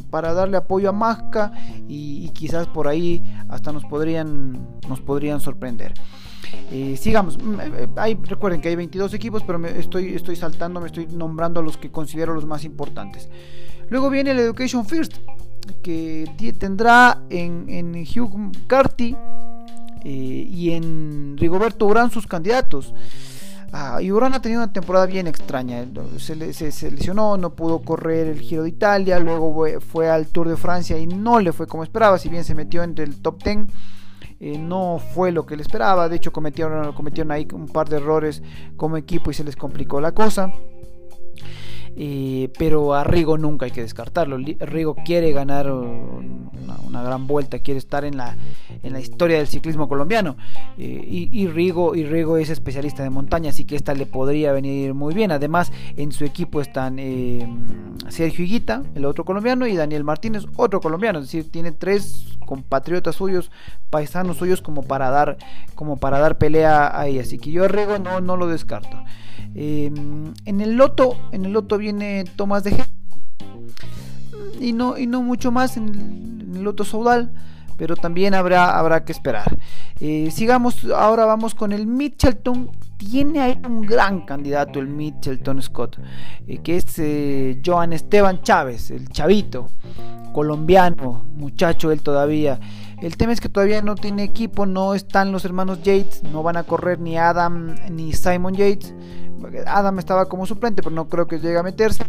para 0.09 0.33
darle 0.33 0.57
apoyo 0.57 0.89
a 0.89 0.93
Masca 0.93 1.51
y, 1.87 2.29
quizás 2.29 2.67
por 2.67 2.87
ahí 2.87 3.21
hasta 3.49 3.71
nos 3.71 3.83
podrían, 3.85 4.79
nos 4.87 5.01
podrían 5.01 5.41
sorprender. 5.41 5.93
Eh, 6.71 6.95
sigamos, 6.97 7.37
mm, 7.37 7.59
eh, 7.59 7.87
hay, 7.97 8.15
recuerden 8.15 8.61
que 8.61 8.69
hay 8.69 8.75
22 8.75 9.13
equipos, 9.13 9.43
pero 9.43 9.59
me 9.59 9.77
estoy, 9.77 10.15
estoy 10.15 10.37
saltando, 10.37 10.79
me 10.79 10.87
estoy 10.87 11.07
nombrando 11.07 11.59
a 11.59 11.63
los 11.63 11.77
que 11.77 11.91
considero 11.91 12.33
los 12.33 12.45
más 12.45 12.63
importantes. 12.63 13.29
Luego 13.89 14.09
viene 14.09 14.31
el 14.31 14.39
Education 14.39 14.85
First, 14.85 15.17
que 15.83 16.25
tendrá 16.57 17.21
en, 17.29 17.65
en 17.67 17.95
Hugh 17.95 18.51
Carty 18.67 19.15
eh, 20.03 20.47
y 20.49 20.71
en 20.71 21.37
Rigoberto 21.37 21.85
Urán 21.85 22.09
sus 22.09 22.25
candidatos. 22.25 22.93
Ah, 23.73 24.01
y 24.01 24.11
Urán 24.11 24.33
ha 24.33 24.41
tenido 24.41 24.61
una 24.61 24.73
temporada 24.73 25.05
bien 25.05 25.27
extraña. 25.27 25.85
Se, 26.17 26.71
se, 26.71 26.91
lesionó, 26.91 27.37
no 27.37 27.51
pudo 27.51 27.79
correr 27.79 28.27
el 28.27 28.41
Giro 28.41 28.63
de 28.63 28.69
Italia, 28.69 29.19
luego 29.19 29.65
fue 29.79 30.09
al 30.09 30.27
Tour 30.27 30.49
de 30.49 30.57
Francia 30.57 30.97
y 30.97 31.07
no 31.07 31.39
le 31.39 31.53
fue 31.53 31.67
como 31.67 31.83
esperaba, 31.83 32.17
si 32.19 32.27
bien 32.27 32.43
se 32.43 32.53
metió 32.53 32.83
entre 32.83 33.05
el 33.05 33.21
top 33.21 33.41
10. 33.43 33.57
Eh, 34.43 34.57
no 34.57 34.99
fue 35.13 35.31
lo 35.31 35.45
que 35.45 35.55
le 35.55 35.61
esperaba, 35.61 36.09
de 36.09 36.15
hecho 36.15 36.33
cometieron 36.33 37.31
ahí 37.31 37.47
un 37.53 37.67
par 37.67 37.87
de 37.87 37.97
errores 37.97 38.41
como 38.75 38.97
equipo 38.97 39.29
y 39.29 39.35
se 39.35 39.43
les 39.43 39.55
complicó 39.55 40.01
la 40.01 40.13
cosa. 40.13 40.51
Pero 41.95 42.93
a 42.93 43.03
Rigo 43.03 43.37
nunca 43.37 43.65
hay 43.65 43.71
que 43.71 43.81
descartarlo. 43.81 44.37
Rigo 44.37 44.95
quiere 44.95 45.31
ganar 45.31 45.71
una, 45.71 47.03
gran 47.03 47.27
vuelta, 47.27 47.59
quiere 47.59 47.77
estar 47.77 48.05
en 48.05 48.17
la, 48.17 48.35
en 48.83 48.93
la 48.93 48.99
historia 48.99 49.37
del 49.37 49.47
ciclismo 49.47 49.87
colombiano. 49.87 50.37
Eh, 50.77 51.29
y, 51.31 51.47
Rigo, 51.47 51.95
y 51.95 52.05
Rigo 52.05 52.37
es 52.37 52.49
especialista 52.49 53.03
de 53.03 53.09
montaña, 53.09 53.49
así 53.49 53.65
que 53.65 53.75
esta 53.75 53.93
le 53.93 54.05
podría 54.05 54.51
venir 54.51 54.93
muy 54.93 55.13
bien. 55.13 55.31
Además, 55.31 55.71
en 55.97 56.11
su 56.11 56.25
equipo 56.25 56.61
están 56.61 56.97
eh, 56.99 57.47
Sergio 58.09 58.45
Higuita, 58.45 58.83
el 58.95 59.05
otro 59.05 59.25
colombiano, 59.25 59.67
y 59.67 59.75
Daniel 59.75 60.03
Martínez, 60.03 60.45
otro 60.55 60.81
colombiano. 60.81 61.19
Es 61.19 61.25
decir, 61.25 61.51
tiene 61.51 61.71
tres 61.71 62.37
compatriotas 62.45 63.15
suyos, 63.15 63.51
paisanos 63.89 64.37
suyos, 64.37 64.61
como 64.61 64.83
para 64.83 65.09
dar, 65.09 65.37
como 65.75 65.97
para 65.97 66.19
dar 66.19 66.37
pelea 66.37 66.99
ahí. 66.99 67.19
Así 67.19 67.37
que 67.37 67.51
yo 67.51 67.65
a 67.65 67.67
Rigo 67.67 67.97
no, 67.99 68.21
no 68.21 68.37
lo 68.37 68.47
descarto. 68.47 68.97
Em, 69.55 70.33
en 70.45 70.61
el 70.61 70.75
loto, 70.75 71.17
en 71.31 71.45
el 71.45 71.51
loto 71.51 71.77
viene 71.77 72.23
Tomás 72.35 72.63
de 72.63 72.71
G. 72.71 72.85
Y 74.59 74.73
no, 74.73 74.97
y 74.97 75.07
no 75.07 75.21
mucho 75.21 75.51
más 75.51 75.77
en 75.77 76.53
el, 76.55 76.63
loto 76.63 76.83
saudal, 76.83 77.31
pero 77.77 77.95
también 77.95 78.33
habrá, 78.33 78.77
habrá 78.77 79.03
que 79.03 79.11
esperar. 79.11 79.57
Eh, 79.99 80.29
sigamos, 80.31 80.85
ahora 80.85 81.25
vamos 81.25 81.55
con 81.55 81.71
el 81.71 81.87
Mitchelton. 81.87 82.69
Tiene 82.97 83.41
ahí 83.41 83.59
un 83.65 83.81
gran 83.81 84.21
candidato, 84.21 84.79
el 84.79 84.87
Mitchelton 84.87 85.61
Scott, 85.61 85.97
eh, 86.47 86.59
que 86.59 86.77
es 86.77 86.99
eh, 86.99 87.59
Joan 87.65 87.93
Esteban 87.93 88.43
Chávez, 88.43 88.91
el 88.91 89.09
chavito, 89.09 89.69
colombiano, 90.33 91.25
muchacho 91.33 91.91
él 91.91 92.01
todavía. 92.03 92.59
El 93.01 93.17
tema 93.17 93.33
es 93.33 93.41
que 93.41 93.49
todavía 93.49 93.81
no 93.81 93.95
tiene 93.95 94.23
equipo, 94.23 94.67
no 94.67 94.93
están 94.93 95.31
los 95.31 95.43
hermanos 95.43 95.81
Yates, 95.81 96.21
no 96.23 96.43
van 96.43 96.55
a 96.55 96.63
correr 96.63 96.99
ni 96.99 97.17
Adam 97.17 97.75
ni 97.89 98.13
Simon 98.13 98.53
Yates. 98.53 98.93
Adam 99.65 99.97
estaba 99.97 100.27
como 100.27 100.45
suplente, 100.45 100.83
pero 100.83 100.95
no 100.95 101.09
creo 101.09 101.27
que 101.27 101.39
llegue 101.39 101.57
a 101.57 101.63
meterse. 101.63 102.05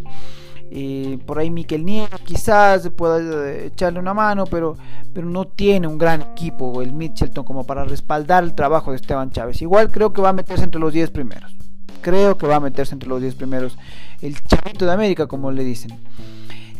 por 1.25 1.39
ahí 1.39 1.49
Mikel 1.49 1.83
Nieto 1.83 2.17
quizás 2.23 2.87
pueda 2.89 3.19
eh, 3.19 3.65
echarle 3.67 3.99
una 3.99 4.13
mano, 4.13 4.45
pero, 4.45 4.77
pero 5.13 5.27
no 5.27 5.45
tiene 5.45 5.87
un 5.87 5.97
gran 5.97 6.21
equipo 6.21 6.79
el 6.83 6.93
Mitchelton 6.93 7.43
como 7.43 7.65
para 7.65 7.85
respaldar 7.85 8.43
el 8.43 8.53
trabajo 8.53 8.91
de 8.91 8.97
Esteban 8.97 9.31
Chávez. 9.31 9.63
Igual 9.63 9.89
creo 9.89 10.13
que 10.13 10.21
va 10.21 10.29
a 10.29 10.33
meterse 10.33 10.63
entre 10.63 10.79
los 10.79 10.93
10 10.93 11.09
primeros. 11.09 11.55
Creo 12.01 12.37
que 12.37 12.45
va 12.45 12.57
a 12.57 12.59
meterse 12.59 12.93
entre 12.93 13.09
los 13.09 13.19
10 13.19 13.33
primeros. 13.33 13.79
El 14.21 14.39
chavito 14.43 14.85
de 14.85 14.91
América, 14.91 15.25
como 15.25 15.51
le 15.51 15.63
dicen. 15.63 15.99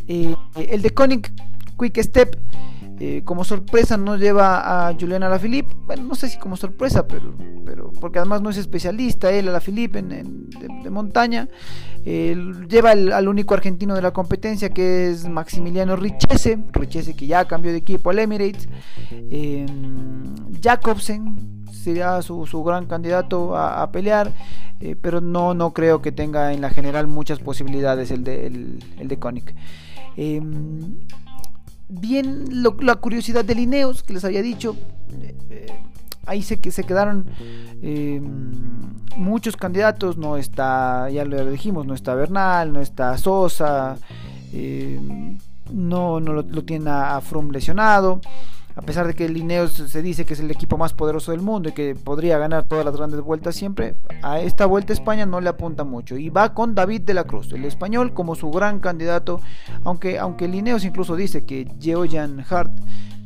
Eh, 0.06 0.36
el 0.54 0.82
de 0.82 0.90
Koenig 0.90 1.32
Quick 1.78 1.98
Step 2.02 2.36
eh, 3.06 3.20
como 3.22 3.44
sorpresa 3.44 3.98
no 3.98 4.16
lleva 4.16 4.88
a 4.88 4.94
Julián 4.98 5.22
Alaphilippe, 5.22 5.74
bueno, 5.84 6.04
no 6.04 6.14
sé 6.14 6.26
si 6.26 6.38
como 6.38 6.56
sorpresa, 6.56 7.06
pero, 7.06 7.34
pero 7.66 7.92
porque 8.00 8.18
además 8.18 8.40
no 8.40 8.48
es 8.48 8.56
especialista 8.56 9.30
él, 9.30 9.46
Alaphilippe, 9.46 9.98
en, 9.98 10.10
en 10.10 10.48
de, 10.82 10.88
montaña. 10.88 11.46
lleva 12.02 12.92
al 12.92 13.28
único 13.28 13.52
argentino 13.52 13.94
de 13.94 14.00
la 14.00 14.12
competencia 14.12 14.70
que 14.70 15.10
es 15.10 15.28
Maximiliano 15.28 15.96
Richese, 15.96 16.58
Richese 16.72 17.14
que 17.14 17.26
ya 17.26 17.44
cambió 17.44 17.72
de 17.72 17.78
equipo 17.78 18.08
al 18.08 18.20
Emirates. 18.20 18.70
Eh, 19.10 19.66
Jacobsen 20.62 21.66
sería 21.70 22.22
su, 22.22 22.64
gran 22.64 22.86
candidato 22.86 23.54
a, 23.54 23.92
pelear, 23.92 24.32
eh, 24.80 24.96
pero 24.98 25.20
no, 25.20 25.52
no 25.52 25.74
creo 25.74 26.00
que 26.00 26.10
tenga 26.10 26.54
en 26.54 26.62
la 26.62 26.70
general 26.70 27.06
muchas 27.06 27.38
posibilidades 27.38 28.10
el 28.10 28.24
de, 28.24 28.46
el, 28.46 29.08
de 29.08 29.18
Koenig 29.18 29.54
bien 32.00 32.44
la 32.80 32.94
curiosidad 32.96 33.44
de 33.44 33.54
Lineos, 33.54 34.02
que 34.02 34.12
les 34.12 34.24
había 34.24 34.42
dicho. 34.42 34.76
Eh, 35.50 35.66
ahí 36.26 36.42
se, 36.42 36.58
se 36.70 36.84
quedaron 36.84 37.26
eh, 37.82 38.20
muchos 39.16 39.56
candidatos. 39.56 40.16
No 40.16 40.36
está, 40.36 41.08
ya 41.10 41.24
lo 41.24 41.50
dijimos, 41.50 41.86
no 41.86 41.94
está 41.94 42.14
Bernal, 42.14 42.72
no 42.72 42.80
está 42.80 43.16
Sosa. 43.18 43.96
Eh, 44.52 45.00
no, 45.72 46.20
no 46.20 46.32
lo, 46.32 46.44
tiene 46.64 46.90
a, 46.90 47.16
a 47.16 47.22
lesionado 47.50 48.20
a 48.76 48.82
pesar 48.82 49.06
de 49.06 49.14
que 49.14 49.28
Lineos 49.28 49.72
se 49.72 50.02
dice 50.02 50.24
que 50.24 50.34
es 50.34 50.40
el 50.40 50.50
equipo 50.50 50.76
más 50.76 50.92
poderoso 50.92 51.30
del 51.32 51.40
mundo 51.40 51.68
y 51.68 51.72
que 51.72 51.94
podría 51.94 52.38
ganar 52.38 52.64
todas 52.64 52.84
las 52.84 52.96
grandes 52.96 53.20
vueltas 53.20 53.54
siempre, 53.54 53.96
a 54.22 54.40
esta 54.40 54.66
vuelta 54.66 54.92
España 54.92 55.26
no 55.26 55.40
le 55.40 55.48
apunta 55.48 55.84
mucho 55.84 56.16
y 56.16 56.28
va 56.28 56.54
con 56.54 56.74
David 56.74 57.02
de 57.02 57.14
la 57.14 57.24
Cruz, 57.24 57.52
el 57.52 57.64
español 57.64 58.14
como 58.14 58.34
su 58.34 58.50
gran 58.50 58.80
candidato, 58.80 59.40
aunque 59.84 60.18
aunque 60.18 60.48
Lineos 60.48 60.84
incluso 60.84 61.16
dice 61.16 61.44
que 61.44 61.68
Georgian 61.80 62.44
Hart 62.48 62.72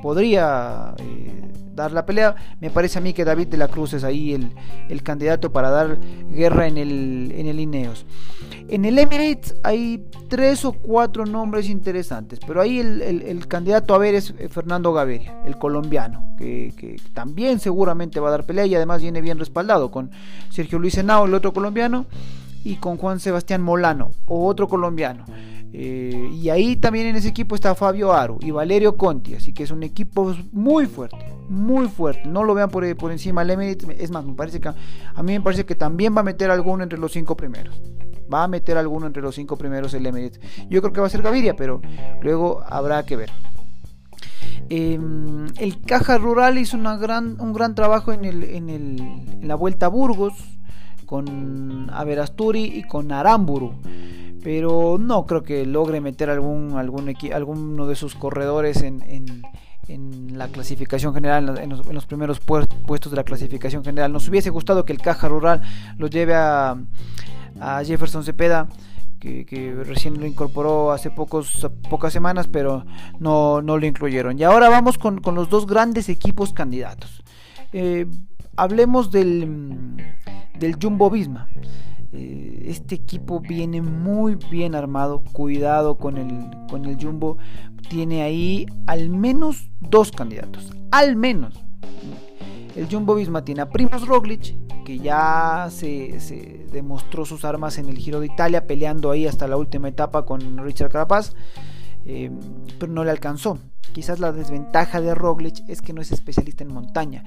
podría 0.03 0.95
eh, 0.99 1.51
dar 1.75 1.93
la 1.93 2.05
pelea. 2.05 2.35
Me 2.61 2.71
parece 2.71 2.99
a 2.99 3.03
mí 3.03 3.13
que 3.13 3.25
David 3.25 3.49
de 3.49 3.57
la 3.57 3.69
Cruz 3.69 3.95
es 3.95 4.05
ahí 4.05 4.35
el, 4.35 5.03
candidato 5.03 5.53
para 5.53 5.71
dar 5.71 5.99
guerra 6.31 6.67
en 6.67 6.77
el, 6.77 7.33
en 7.35 7.47
el 7.47 7.61
Ineos. 7.61 8.05
En 8.69 8.85
el 8.85 8.99
Emirates 8.99 9.55
hay 9.63 10.05
tres 10.29 10.65
o 10.67 10.73
cuatro 10.73 11.25
nombres 11.25 11.71
interesantes, 11.71 12.39
pero 12.47 12.61
ahí 12.61 12.81
el, 12.81 13.49
candidato 13.49 13.95
a 13.95 13.99
ver 13.99 14.15
es 14.15 14.35
Fernando 14.51 14.93
Gaviria, 14.93 15.43
el 15.47 15.57
colombiano, 15.57 16.35
que, 16.37 17.01
también 17.15 17.61
seguramente 17.61 18.21
va 18.21 18.29
a 18.29 18.33
dar 18.33 18.45
pelea 18.45 18.67
y 18.67 18.75
además 18.75 19.01
viene 19.01 19.23
bien 19.23 19.39
respaldado 19.39 19.91
con 19.91 20.11
Sergio 20.51 20.79
Luis 20.79 20.99
Henao, 20.99 21.25
el 21.25 21.33
otro 21.33 21.55
colombiano, 21.55 22.05
y 22.63 22.77
con 22.77 22.99
Juan 22.99 23.21
Sebastián 23.21 23.63
Molano, 23.63 24.11
otro 24.27 24.69
colombiano. 24.69 25.25
Eh, 25.73 26.31
y 26.33 26.49
ahí 26.49 26.77
también 26.77 27.09
en 27.09 27.17
ese 27.17 27.29
equipo 27.29 27.55
está 27.55 27.75
Fabio 27.75 28.13
Aro 28.13 28.39
y 28.41 28.51
Valerio 28.51 28.97
Conti, 28.97 29.35
así 29.35 29.53
que 29.53 29.65
es 29.65 29.71
un 29.71 29.83
equipo 29.83 30.35
muy 30.51 30.87
fuerte, 30.87 31.19
muy 31.49 31.89
fuerte. 31.89 32.27
No 32.27 32.43
lo 32.45 32.55
vean 32.55 32.71
por, 32.71 32.97
por 32.97 33.13
encima 33.13 33.43
del 33.43 33.51
Emirates, 33.51 33.89
es 33.99 34.11
más, 34.11 34.25
me 34.25 34.35
parece 34.35 34.61
que 34.61 34.69
a 34.69 35.23
mí 35.23 35.33
me 35.33 35.41
parece 35.41 35.67
que 35.67 35.75
también 35.75 36.17
va 36.17 36.21
a 36.21 36.25
meter 36.25 36.51
alguno 36.51 36.83
entre 36.83 36.99
los 36.99 37.13
cinco 37.13 37.37
primeros. 37.37 37.81
Va 38.33 38.45
a 38.45 38.49
meter 38.49 38.77
alguno 38.77 39.07
entre 39.07 39.23
los 39.23 39.35
cinco 39.35 39.57
primeros 39.57 39.93
el 39.95 40.07
Emirates. 40.07 40.41
Yo 40.69 40.81
creo 40.81 40.93
que 40.93 41.01
va 41.01 41.07
a 41.07 41.11
ser 41.11 41.23
Gaviria, 41.23 41.57
pero 41.57 41.81
luego 42.23 42.63
habrá 42.67 43.05
que 43.05 43.17
ver. 43.17 43.31
Em, 44.71 45.47
el 45.59 45.81
Caja 45.81 46.19
Rural 46.19 46.59
hizo 46.59 46.79
gran, 46.99 47.41
un 47.41 47.53
gran 47.53 47.75
trabajo 47.75 48.13
en, 48.13 48.25
el, 48.25 48.45
en, 48.45 48.69
el, 48.69 49.01
en 49.01 49.49
la 49.49 49.55
Vuelta 49.55 49.87
a 49.87 49.89
Burgos 49.89 50.35
con 51.09 51.91
Averasturi 51.91 52.65
y 52.65 52.83
con 52.85 53.11
Aramburu 53.11 53.75
pero 54.43 54.99
no 54.99 55.27
creo 55.27 55.43
que 55.43 55.67
logre 55.67 56.01
meter 56.01 56.31
algún, 56.31 56.77
algún 56.77 57.15
alguno 57.35 57.87
de 57.87 57.97
sus 57.97 58.15
corredores 58.15 58.83
en, 58.83 59.03
en, 59.07 59.43
la 60.39 60.49
clasificación 60.49 61.15
general, 61.15 61.59
en 61.59 61.71
los, 61.71 62.07
primeros 62.07 62.41
puestos 62.41 63.11
de 63.11 63.17
la 63.17 63.25
clasificación 63.25 63.83
general. 63.83 64.13
Nos 64.13 64.29
hubiese 64.29 64.51
gustado 64.51 64.85
que 64.85 64.93
el 64.93 65.01
Caja 65.01 65.29
Rural 65.29 65.63
lo 65.97 66.07
lleve 66.07 66.35
a, 66.35 66.77
Jefferson 67.85 68.23
Cepeda. 68.23 68.69
Que, 69.19 69.75
recién 69.85 70.21
lo 70.21 70.27
incorporó 70.27 70.93
hace 70.93 71.11
pocos, 71.11 71.69
pocas 71.91 72.13
semanas, 72.13 72.47
pero 72.47 72.85
no, 73.19 73.63
no 73.63 73.77
lo 73.77 73.85
incluyeron. 73.85 74.39
Y 74.39 74.45
ahora 74.45 74.69
vamos 74.69 74.97
con, 74.97 75.21
con 75.21 75.35
los 75.35 75.51
dos 75.51 75.67
grandes 75.67 76.09
equipos 76.09 76.53
candidatos. 76.53 77.25
Eh, 77.73 78.07
hablemos 78.59 79.11
del, 79.11 79.97
del 80.59 80.77
Jumbo 80.83 81.09
Visma. 81.09 81.49
Eh, 82.13 82.65
este 82.67 82.97
equipo 82.97 83.41
viene 83.41 83.81
muy 83.81 84.35
bien 84.51 84.75
armado. 84.75 85.23
Cuidado 85.33 85.97
con 85.97 86.19
el, 86.19 86.51
con 86.69 86.85
el 86.85 86.97
Jumbo. 87.01 87.39
Tiene 87.89 88.23
ahí 88.23 88.67
al 88.87 89.09
menos 89.09 89.71
dos 89.81 90.11
candidatos. 90.11 90.73
Al 90.91 91.17
menos. 91.17 91.55
El 92.77 92.89
Jumbo 92.91 93.15
Visma 93.15 93.45
tiene 93.45 93.63
a 93.63 93.71
Primoz 93.71 94.07
Roglic, 94.07 94.55
que 94.85 94.99
ya 94.99 95.69
se, 95.71 96.67
demostró 96.71 97.25
sus 97.25 97.45
armas 97.45 97.79
en 97.79 97.89
el 97.89 97.97
Giro 97.99 98.21
de 98.21 98.27
Italia, 98.27 98.67
peleando 98.67 99.11
ahí 99.11 99.27
hasta 99.27 99.49
la 99.49 99.57
última 99.57 99.89
etapa 99.89 100.25
con 100.25 100.59
Richard 100.59 100.91
Carapaz, 100.91 101.35
eh, 102.05 102.31
pero 102.79 102.93
no 102.93 103.05
le 103.05 103.11
alcanzó. 103.11 103.59
Quizás 103.93 104.21
la 104.21 104.33
desventaja 104.33 105.01
de 105.01 105.15
Roglic 105.15 105.69
es 105.69 105.83
que 105.83 105.93
no 105.93 106.01
es 106.01 106.13
especialista 106.13 106.63
en 106.63 106.73
montaña. 106.73 107.25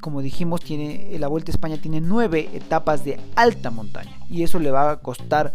Como 0.00 0.22
dijimos, 0.22 0.60
tiene, 0.60 1.16
la 1.18 1.28
Vuelta 1.28 1.50
a 1.50 1.54
España 1.54 1.76
tiene 1.80 2.00
nueve 2.00 2.48
etapas 2.52 3.04
de 3.04 3.20
alta 3.34 3.70
montaña. 3.70 4.16
Y 4.28 4.42
eso 4.42 4.58
le 4.58 4.70
va 4.70 4.92
a 4.92 4.96
costar 5.00 5.52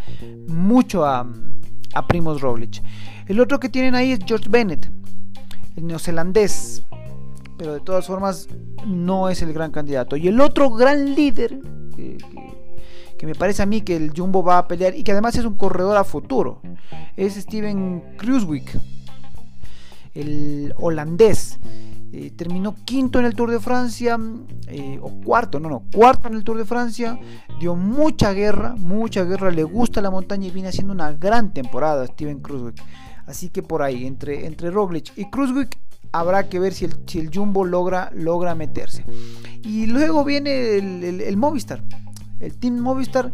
mucho 0.47 1.05
a, 1.05 1.25
a 1.93 2.07
Primoz 2.07 2.41
Roglic. 2.41 2.81
El 3.27 3.39
otro 3.39 3.59
que 3.59 3.69
tienen 3.69 3.95
ahí 3.95 4.11
es 4.11 4.19
George 4.25 4.49
Bennett, 4.49 4.89
el 5.77 5.87
neozelandés. 5.87 6.83
Pero 7.57 7.73
de 7.73 7.79
todas 7.79 8.05
formas 8.05 8.49
no 8.85 9.29
es 9.29 9.41
el 9.41 9.53
gran 9.53 9.71
candidato. 9.71 10.17
Y 10.17 10.27
el 10.27 10.41
otro 10.41 10.71
gran 10.71 11.15
líder 11.15 11.59
que, 11.95 12.17
que 13.17 13.25
me 13.25 13.35
parece 13.35 13.63
a 13.63 13.65
mí 13.65 13.81
que 13.81 13.95
el 13.95 14.11
Jumbo 14.15 14.43
va 14.43 14.57
a 14.57 14.67
pelear 14.67 14.95
y 14.95 15.03
que 15.03 15.13
además 15.13 15.35
es 15.35 15.45
un 15.45 15.55
corredor 15.55 15.95
a 15.95 16.03
futuro 16.03 16.61
es 17.15 17.35
Steven 17.35 18.03
Kruiswijk 18.17 18.79
el 20.13 20.73
holandés. 20.77 21.59
Eh, 22.15 22.31
terminó 22.35 22.75
quinto 22.85 23.17
en 23.17 23.25
el 23.25 23.33
Tour 23.33 23.49
de 23.49 23.59
Francia, 23.59 24.19
eh, 24.67 24.99
o 25.01 25.09
cuarto, 25.21 25.59
no, 25.59 25.67
no, 25.67 25.83
cuarto 25.91 26.27
en 26.27 26.35
el 26.35 26.43
Tour 26.43 26.59
de 26.59 26.65
Francia, 26.65 27.19
dio 27.59 27.75
mucha 27.75 28.33
guerra, 28.33 28.75
mucha 28.77 29.23
guerra, 29.23 29.49
le 29.49 29.63
gusta 29.63 29.99
la 29.99 30.11
montaña 30.11 30.45
y 30.45 30.51
viene 30.51 30.69
haciendo 30.69 30.93
una 30.93 31.11
gran 31.13 31.53
temporada 31.53 32.05
Steven 32.05 32.39
Kruzwick. 32.39 32.79
Así 33.25 33.49
que 33.49 33.63
por 33.63 33.81
ahí, 33.81 34.05
entre, 34.05 34.45
entre 34.45 34.69
Roglic 34.69 35.11
y 35.17 35.27
Kruzwick, 35.31 35.79
habrá 36.11 36.49
que 36.49 36.59
ver 36.59 36.73
si 36.73 36.85
el, 36.85 36.93
si 37.07 37.17
el 37.17 37.31
Jumbo 37.33 37.65
logra, 37.65 38.11
logra 38.13 38.53
meterse. 38.53 39.03
Y 39.63 39.87
luego 39.87 40.23
viene 40.23 40.77
el, 40.77 41.19
el 41.19 41.37
Movistar, 41.37 41.83
el 42.39 42.55
Team 42.59 42.77
Movistar, 42.77 43.31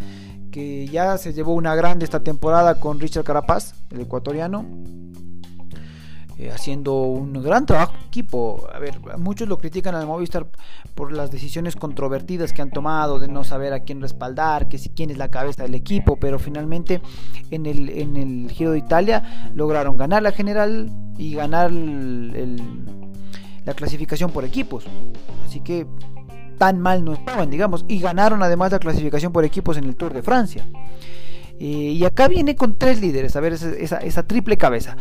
que 0.52 0.88
ya 0.88 1.18
se 1.18 1.34
llevó 1.34 1.54
una 1.54 1.76
grande 1.76 2.06
esta 2.06 2.24
temporada 2.24 2.80
con 2.80 2.98
Richard 3.02 3.26
Carapaz, 3.26 3.74
el 3.92 4.00
ecuatoriano 4.00 4.66
eh, 6.40 6.52
haciendo 6.52 7.02
un 7.02 7.34
gran 7.44 7.66
trabajo 7.66 7.96
equipo. 8.08 8.66
A 8.74 8.80
ver, 8.80 8.98
muchos 9.18 9.50
lo 9.50 9.58
critican 9.58 9.94
al 9.94 10.08
Movistar 10.08 10.48
por 10.96 11.12
las 11.12 11.32
decisiones 11.32 11.76
controvertidas 11.76 12.54
que 12.54 12.62
han 12.62 12.72
tomado, 12.72 13.20
de 13.20 13.28
no 13.28 13.44
saber 13.44 13.74
a 13.74 13.82
quién 13.82 14.00
respaldar, 14.00 14.70
que 14.70 14.78
si 14.78 14.88
quién 14.88 15.10
es 15.10 15.18
la 15.18 15.30
cabeza 15.30 15.64
del 15.64 15.76
equipo, 15.76 16.16
pero 16.16 16.40
finalmente 16.40 17.02
en 17.52 17.66
el, 17.66 17.90
en 17.90 18.16
el 18.16 18.52
Giro 18.52 18.72
de 18.72 18.78
Italia 18.78 19.52
lograron 19.54 19.98
ganar 19.98 20.24
la 20.24 20.32
general 20.32 20.90
y 21.18 21.34
ganar 21.34 21.74
la 21.74 22.54
clasificación 23.74 24.32
por 24.32 24.46
equipos. 24.46 24.86
Así 25.46 25.60
que 25.60 25.88
tan 26.58 26.80
mal 26.80 27.04
no 27.04 27.12
estaban, 27.12 27.50
digamos, 27.50 27.84
y 27.90 28.00
ganaron 28.00 28.42
además 28.44 28.72
la 28.72 28.80
clasificación 28.80 29.34
por 29.34 29.44
equipos 29.44 29.76
en 29.76 29.84
el 29.84 29.98
Tour 29.98 30.14
de 30.14 30.24
Francia. 30.24 30.64
Eh, 31.62 31.92
y 31.98 32.06
acá 32.06 32.30
viene 32.30 32.56
con 32.56 32.78
tres 32.78 33.02
líderes, 33.02 33.36
a 33.36 33.42
ver, 33.42 33.52
esa, 33.52 34.24
triple 34.24 34.56
cabeza. 34.56 34.96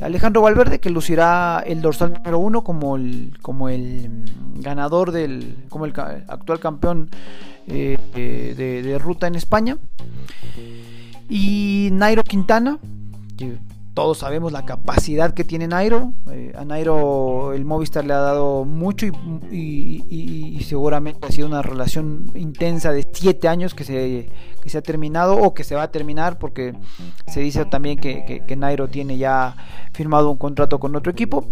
Alejandro 0.00 0.42
Valverde, 0.42 0.78
que 0.78 0.88
lucirá 0.88 1.62
el 1.66 1.82
dorsal 1.82 2.12
número 2.12 2.38
uno 2.38 2.62
como 2.62 2.94
el, 2.94 3.36
como 3.42 3.68
el 3.68 4.24
ganador 4.54 5.10
del, 5.10 5.56
como 5.68 5.86
el 5.86 5.92
actual 6.28 6.60
campeón 6.60 7.10
eh, 7.66 7.98
eh, 8.14 8.82
de, 8.84 8.98
ruta 8.98 9.26
en 9.26 9.34
España. 9.34 9.76
Y 11.28 11.88
Nairo 11.90 12.22
Quintana, 12.22 12.78
que 13.36 13.58
todos 13.94 14.18
sabemos 14.18 14.50
la 14.50 14.64
capacidad 14.64 15.32
que 15.32 15.44
tiene 15.44 15.68
Nairo. 15.68 16.12
Eh, 16.30 16.52
a 16.58 16.64
Nairo 16.64 17.52
el 17.52 17.64
Movistar 17.64 18.04
le 18.04 18.12
ha 18.12 18.18
dado 18.18 18.64
mucho 18.64 19.06
y, 19.50 20.60
seguramente 20.66 21.26
ha 21.26 21.30
sido 21.30 21.46
una 21.46 21.62
relación 21.62 22.30
intensa 22.34 22.90
de 22.90 23.06
7 23.10 23.46
años 23.46 23.74
que 23.74 23.84
se, 23.84 24.30
se, 24.64 24.78
ha 24.78 24.82
terminado 24.82 25.36
o 25.36 25.54
que 25.54 25.62
se 25.62 25.74
va 25.76 25.84
a 25.84 25.90
terminar 25.90 26.38
porque 26.38 26.74
se 27.26 27.40
dice 27.40 27.64
también 27.66 27.98
que, 27.98 28.42
Nairo 28.56 28.88
tiene 28.88 29.16
ya 29.16 29.56
firmado 29.92 30.30
un 30.30 30.38
contrato 30.38 30.80
con 30.80 30.96
otro 30.96 31.12
equipo. 31.12 31.48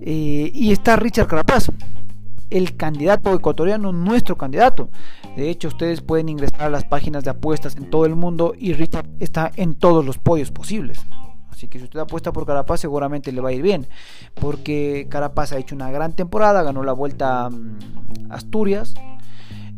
Eh, 0.00 0.50
y 0.54 0.72
está 0.72 0.96
Richard 0.96 1.26
Carapaz, 1.26 1.70
el 2.48 2.76
candidato 2.76 3.34
ecuatoriano, 3.34 3.92
nuestro 3.92 4.36
candidato. 4.36 4.88
De 5.36 5.50
hecho, 5.50 5.68
ustedes 5.68 6.00
pueden 6.00 6.30
ingresar 6.30 6.62
a 6.62 6.70
las 6.70 6.84
páginas 6.84 7.24
de 7.24 7.30
apuestas 7.30 7.76
en 7.76 7.90
todo 7.90 8.06
el 8.06 8.14
mundo 8.14 8.54
y 8.58 8.72
Richard 8.72 9.06
está 9.20 9.50
en 9.56 9.74
todos 9.74 10.04
los 10.06 10.16
podios 10.16 10.50
posibles. 10.50 11.04
Así 11.56 11.68
que 11.68 11.78
si 11.78 11.84
usted 11.84 12.00
apuesta 12.00 12.34
por 12.34 12.44
Carapaz 12.44 12.80
seguramente 12.80 13.32
le 13.32 13.40
va 13.40 13.48
a 13.48 13.52
ir 13.52 13.62
bien. 13.62 13.86
Porque 14.34 15.06
Carapaz 15.08 15.52
ha 15.52 15.58
hecho 15.58 15.74
una 15.74 15.90
gran 15.90 16.12
temporada, 16.12 16.62
ganó 16.62 16.82
la 16.82 16.92
vuelta 16.92 17.46
a 17.46 17.50
mm, 17.50 17.78
Asturias, 18.28 18.92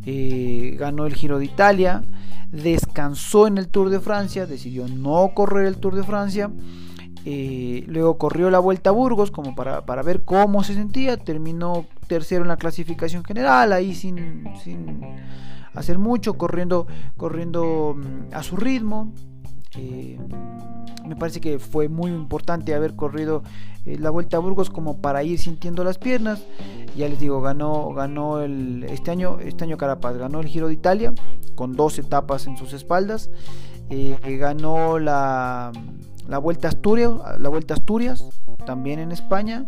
eh, 0.05 0.75
ganó 0.77 1.07
el 1.07 1.15
Giro 1.15 1.39
de 1.39 1.45
Italia, 1.45 2.03
descansó 2.51 3.47
en 3.47 3.59
el 3.59 3.69
Tour 3.69 3.91
de 3.91 4.01
Francia, 4.01 4.45
decidió 4.45 4.89
no 4.89 5.31
correr 5.37 5.67
el 5.67 5.77
Tour 5.77 5.95
de 5.95 6.03
Francia. 6.03 6.51
Eh, 7.25 7.85
luego 7.87 8.19
corrió 8.19 8.51
la 8.51 8.59
vuelta 8.59 8.91
a 8.91 8.93
Burgos 8.93 9.31
como 9.31 9.55
para, 9.55 10.03
ver 10.03 10.25
cómo 10.25 10.65
se 10.65 10.75
sentía. 10.75 11.17
Terminó 11.17 11.87
tercero 12.09 12.43
en 12.43 12.49
la 12.49 12.57
clasificación 12.57 13.23
general, 13.23 13.73
ahí 13.73 13.95
sin, 13.95 14.49
sin 14.65 15.01
hacer 15.75 15.99
mucho, 15.99 16.35
corriendo, 16.35 16.89
corriendo 17.17 17.95
mm, 17.97 18.35
a 18.35 18.43
su 18.43 18.57
ritmo. 18.57 19.13
Eh, 19.79 20.19
me 21.07 21.17
parece 21.17 21.41
que 21.41 21.59
fue 21.59 21.89
muy 21.89 22.11
importante 22.11 22.75
haber 22.75 22.95
corrido 22.95 23.43
eh, 23.87 23.97
la 23.99 24.11
Vuelta 24.11 24.37
a 24.37 24.41
Burgos 24.41 24.69
como 24.69 24.99
para 24.99 25.23
ir 25.23 25.39
sintiendo 25.39 25.85
las 25.85 25.99
piernas. 25.99 26.43
Ya 26.97 27.09
les 27.09 27.21
digo, 27.21 27.41
ganó, 27.41 27.93
ganó 27.95 28.41
el, 28.41 28.85
este 28.85 29.11
año, 29.11 29.39
este 29.41 29.65
año 29.65 29.79
Carapaz, 29.79 30.17
ganó 30.17 30.41
el 30.41 30.49
Giro 30.49 30.69
de 30.69 30.75
Italia 30.75 31.15
con 31.55 31.75
dos 31.75 31.99
etapas 31.99 32.47
en 32.47 32.57
sus 32.57 32.73
espaldas. 32.73 33.31
Eh, 33.91 34.19
ganó 34.39 34.99
la, 34.99 35.73
la, 36.27 36.39
Vuelta 36.39 36.69
Asturias, 36.69 37.13
la 37.39 37.49
Vuelta 37.49 37.75
Asturias, 37.75 38.25
también 38.67 38.99
en 38.99 39.13
España. 39.13 39.65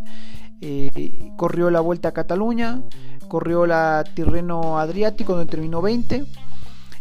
corrió 1.37 1.71
la 1.71 1.81
Vuelta 1.81 2.09
a 2.11 2.13
Cataluña, 2.13 2.83
corrió 3.29 3.65
la 3.65 4.05
Tirreno 4.15 4.79
Adriático 4.79 5.35
donde 5.35 5.51
terminó 5.51 5.81
20 5.81 6.27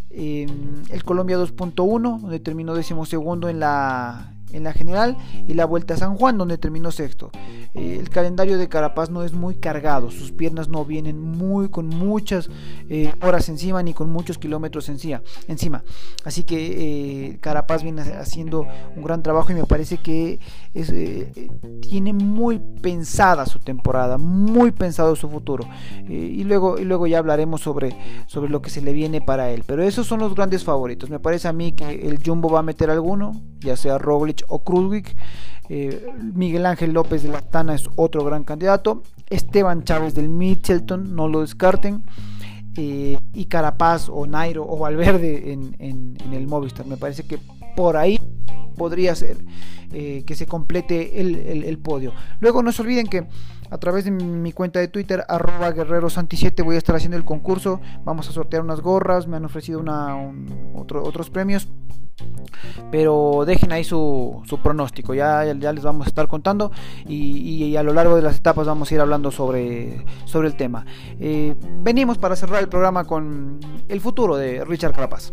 el 0.09 1.03
Colombia 1.03 1.37
2.1, 1.37 2.19
donde 2.21 2.39
terminó 2.39 2.73
decimosegundo 2.73 3.49
en 3.49 3.59
la 3.59 4.33
en 4.53 4.63
la 4.63 4.73
general 4.73 5.17
y 5.47 5.53
la 5.53 5.65
Vuelta 5.65 5.93
a 5.93 5.97
San 5.97 6.15
Juan 6.15 6.37
donde 6.37 6.57
terminó 6.57 6.91
sexto. 6.91 7.31
Eh, 7.73 7.97
el 7.99 8.09
calendario 8.09 8.57
de 8.57 8.67
Carapaz 8.67 9.09
no 9.09 9.23
es 9.23 9.33
muy 9.33 9.55
cargado, 9.55 10.11
sus 10.11 10.31
piernas 10.31 10.69
no 10.69 10.85
vienen 10.85 11.19
muy 11.19 11.69
con 11.69 11.87
muchas 11.87 12.49
eh, 12.89 13.13
horas 13.21 13.49
encima 13.49 13.83
ni 13.83 13.93
con 13.93 14.09
muchos 14.09 14.37
kilómetros 14.37 14.89
encima. 14.89 15.21
encima. 15.47 15.83
Así 16.23 16.43
que 16.43 17.29
eh, 17.29 17.37
Carapaz 17.39 17.83
viene 17.83 18.01
haciendo 18.01 18.65
un 18.95 19.03
gran 19.03 19.23
trabajo 19.23 19.51
y 19.51 19.55
me 19.55 19.65
parece 19.65 19.97
que 19.97 20.39
tiene 21.81 22.13
muy 22.13 22.59
pensada 22.81 23.45
su 23.45 23.59
temporada, 23.59 24.17
muy 24.17 24.71
pensado 24.71 25.15
su 25.15 25.29
futuro. 25.29 25.67
y, 26.07 26.43
luego, 26.43 26.79
y 26.79 26.85
luego 26.85 27.07
ya 27.07 27.19
hablaremos 27.19 27.61
sobre, 27.61 27.95
sobre 28.27 28.49
lo 28.49 28.61
que 28.61 28.69
se 28.69 28.81
le 28.81 28.93
viene 28.93 29.21
para 29.21 29.51
él. 29.51 29.63
Pero 29.65 29.83
esos 29.83 30.07
son 30.07 30.19
los 30.19 30.35
grandes 30.35 30.63
favoritos. 30.63 31.09
Me 31.09 31.19
parece 31.19 31.47
a 31.47 31.53
mí 31.53 31.73
que 31.73 32.07
el 32.07 32.19
Jumbo 32.23 32.49
va 32.49 32.59
a 32.59 32.63
meter 32.63 32.89
alguno, 32.89 33.41
ya 33.59 33.75
sea 33.75 33.97
Roglic 33.97 34.38
o 34.47 34.63
Kruzwick. 34.63 35.15
Eh, 35.69 36.07
Miguel 36.33 36.65
Ángel 36.65 36.93
López 36.93 37.21
de 37.23 37.29
la 37.29 37.41
Tana 37.41 37.75
es 37.75 37.89
otro 37.95 38.23
gran 38.23 38.43
candidato. 38.43 39.03
Esteban 39.29 39.83
Chávez 39.83 40.15
del 40.15 40.29
Mitchelton, 40.29 41.15
no 41.15 41.27
lo 41.27 41.41
descarten. 41.41 42.03
Eh, 42.77 43.17
y 43.33 43.45
Carapaz 43.45 44.09
o 44.09 44.25
Nairo 44.25 44.65
o 44.67 44.77
Valverde 44.77 45.51
en, 45.51 46.17
el 46.31 46.47
Movistar. 46.47 46.85
Me 46.85 46.97
parece 46.97 47.23
que 47.23 47.39
por 47.75 47.97
ahí 47.97 48.19
podría 48.77 49.13
ser 49.15 49.37
eh, 49.91 50.23
que 50.25 50.35
se 50.35 50.45
complete 50.45 51.19
el, 51.19 51.77
podio. 51.79 52.13
Luego 52.39 52.63
no 52.63 52.71
se 52.71 52.81
olviden 52.81 53.07
que 53.07 53.27
a 53.71 53.77
través 53.77 54.05
de 54.05 54.11
mi 54.11 54.51
cuenta 54.51 54.79
de 54.79 54.87
Twitter, 54.87 55.23
arroba 55.27 55.73
guerrero7 55.73 56.63
voy 56.63 56.75
a 56.75 56.77
estar 56.77 56.95
haciendo 56.95 57.17
el 57.17 57.25
concurso. 57.25 57.79
Vamos 58.03 58.29
a 58.29 58.31
sortear 58.31 58.63
unas 58.63 58.81
gorras, 58.81 59.27
me 59.27 59.37
han 59.37 59.45
ofrecido 59.45 59.79
una, 59.79 60.15
otros 60.75 61.29
premios. 61.29 61.67
Pero 62.91 63.43
dejen 63.45 63.71
ahí 63.71 63.83
su, 63.85 64.43
pronóstico, 64.61 65.13
ya, 65.13 65.45
ya, 65.53 65.71
les 65.71 65.83
vamos 65.83 66.07
a 66.07 66.09
estar 66.09 66.27
contando 66.27 66.71
y, 67.07 67.75
a 67.77 67.83
lo 67.83 67.93
largo 67.93 68.17
de 68.17 68.21
las 68.21 68.37
etapas 68.37 68.67
vamos 68.67 68.91
a 68.91 68.95
ir 68.95 68.99
hablando 68.99 69.31
sobre, 69.31 70.05
sobre 70.25 70.49
el 70.49 70.55
tema. 70.55 70.85
Eh, 71.19 71.55
venimos 71.81 72.17
para 72.17 72.35
cerrar 72.35 72.61
el 72.61 72.67
programa 72.67 73.05
con 73.05 73.59
el 73.87 74.01
futuro 74.01 74.35
de 74.35 74.65
Richard 74.65 74.93
Carapaz. 74.93 75.31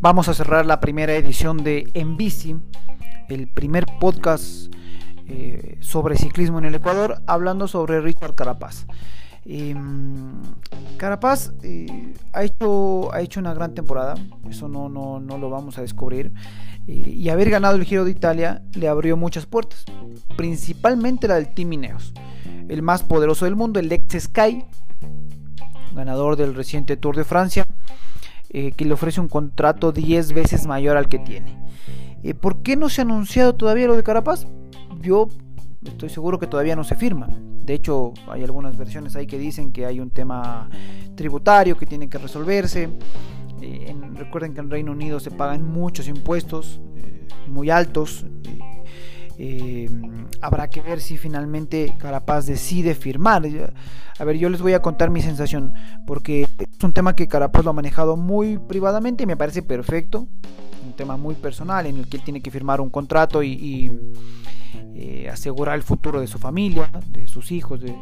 Vamos 0.00 0.28
a 0.28 0.34
cerrar 0.34 0.64
la 0.66 0.80
primera 0.80 1.14
edición 1.14 1.58
de 1.58 1.90
En 1.94 2.16
Bici, 2.16 2.56
el 3.28 3.48
primer 3.48 3.86
podcast 4.00 4.74
eh, 5.28 5.76
sobre 5.80 6.16
ciclismo 6.16 6.58
en 6.58 6.64
el 6.64 6.74
Ecuador, 6.74 7.22
hablando 7.26 7.68
sobre 7.68 8.00
Richard 8.00 8.34
Carapaz. 8.34 8.86
Em, 9.44 10.42
Carapaz 10.96 11.52
eh, 11.62 12.14
ha, 12.32 12.44
hecho, 12.44 13.10
una 13.38 13.54
gran 13.54 13.74
temporada, 13.74 14.14
eso 14.48 14.68
no 14.68 15.20
lo 15.20 15.50
vamos 15.50 15.78
a 15.78 15.82
descubrir. 15.82 16.32
Eh, 16.86 17.10
y 17.10 17.28
haber 17.28 17.50
ganado 17.50 17.76
el 17.76 17.84
Giro 17.84 18.04
de 18.04 18.10
Italia 18.10 18.62
le 18.74 18.88
abrió 18.88 19.16
muchas 19.16 19.46
puertas, 19.46 19.84
principalmente 20.36 21.28
la 21.28 21.36
del 21.36 21.52
Team 21.54 21.72
Ineos, 21.74 22.12
el 22.68 22.82
más 22.82 23.02
poderoso 23.02 23.44
del 23.44 23.56
mundo, 23.56 23.80
el 23.80 23.92
ex 23.92 24.24
Sky, 24.24 24.64
ganador 25.92 26.36
del 26.36 26.54
reciente 26.54 26.96
Tour 26.96 27.16
de 27.16 27.24
Francia, 27.24 27.64
eh, 28.50 28.72
que 28.72 28.84
le 28.84 28.94
ofrece 28.94 29.20
un 29.20 29.28
contrato 29.28 29.92
10 29.92 30.32
veces 30.32 30.66
mayor 30.66 30.96
al 30.96 31.08
que 31.08 31.18
tiene. 31.18 31.58
¿Por 32.40 32.62
qué 32.62 32.76
no 32.76 32.90
se 32.90 33.00
ha 33.00 33.04
anunciado 33.04 33.54
todavía 33.54 33.86
lo 33.86 33.96
de 33.96 34.02
Carapaz? 34.02 34.46
Yo 35.00 35.28
estoy 35.84 36.10
seguro 36.10 36.38
que 36.38 36.46
todavía 36.46 36.76
no 36.76 36.84
se 36.84 36.94
firma. 36.94 37.28
De 37.70 37.74
hecho, 37.74 38.12
hay 38.28 38.42
algunas 38.42 38.76
versiones 38.76 39.16
ahí 39.16 39.26
que 39.26 39.38
dicen 39.38 39.72
que 39.72 39.86
hay 39.86 40.00
un 40.00 40.10
tema 40.10 40.68
tributario 41.14 41.76
que 41.76 41.86
tiene 41.86 42.08
que 42.08 42.18
resolverse. 42.18 42.90
Eh, 43.62 43.94
recuerden 44.14 44.54
que 44.54 44.60
en 44.60 44.70
Reino 44.70 44.92
Unido 44.92 45.20
se 45.20 45.30
pagan 45.30 45.64
muchos 45.64 46.08
impuestos 46.08 46.80
eh, 46.96 47.28
muy 47.46 47.70
altos. 47.70 48.26
Eh, 49.42 49.88
habrá 50.42 50.68
que 50.68 50.82
ver 50.82 51.00
si 51.00 51.16
finalmente 51.16 51.94
Carapaz 51.96 52.44
decide 52.44 52.94
firmar. 52.94 53.42
A 54.18 54.24
ver, 54.24 54.36
yo 54.36 54.50
les 54.50 54.60
voy 54.60 54.74
a 54.74 54.82
contar 54.82 55.08
mi 55.08 55.22
sensación, 55.22 55.72
porque 56.06 56.46
es 56.58 56.84
un 56.84 56.92
tema 56.92 57.16
que 57.16 57.26
Carapaz 57.26 57.64
lo 57.64 57.70
ha 57.70 57.72
manejado 57.72 58.18
muy 58.18 58.58
privadamente 58.58 59.24
y 59.24 59.26
me 59.26 59.38
parece 59.38 59.62
perfecto. 59.62 60.28
Tema 61.00 61.16
muy 61.16 61.34
personal 61.34 61.86
en 61.86 61.96
el 61.96 62.06
que 62.06 62.18
él 62.18 62.22
tiene 62.22 62.42
que 62.42 62.50
firmar 62.50 62.78
un 62.78 62.90
contrato 62.90 63.42
y 63.42 63.90
eh, 64.94 65.30
asegurar 65.32 65.76
el 65.76 65.82
futuro 65.82 66.20
de 66.20 66.26
su 66.26 66.38
familia, 66.38 66.90
de 67.08 67.26
sus 67.26 67.52
hijos, 67.52 67.80
de, 67.80 67.96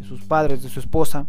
sus 0.00 0.22
padres, 0.22 0.62
de 0.62 0.70
su 0.70 0.80
esposa. 0.80 1.26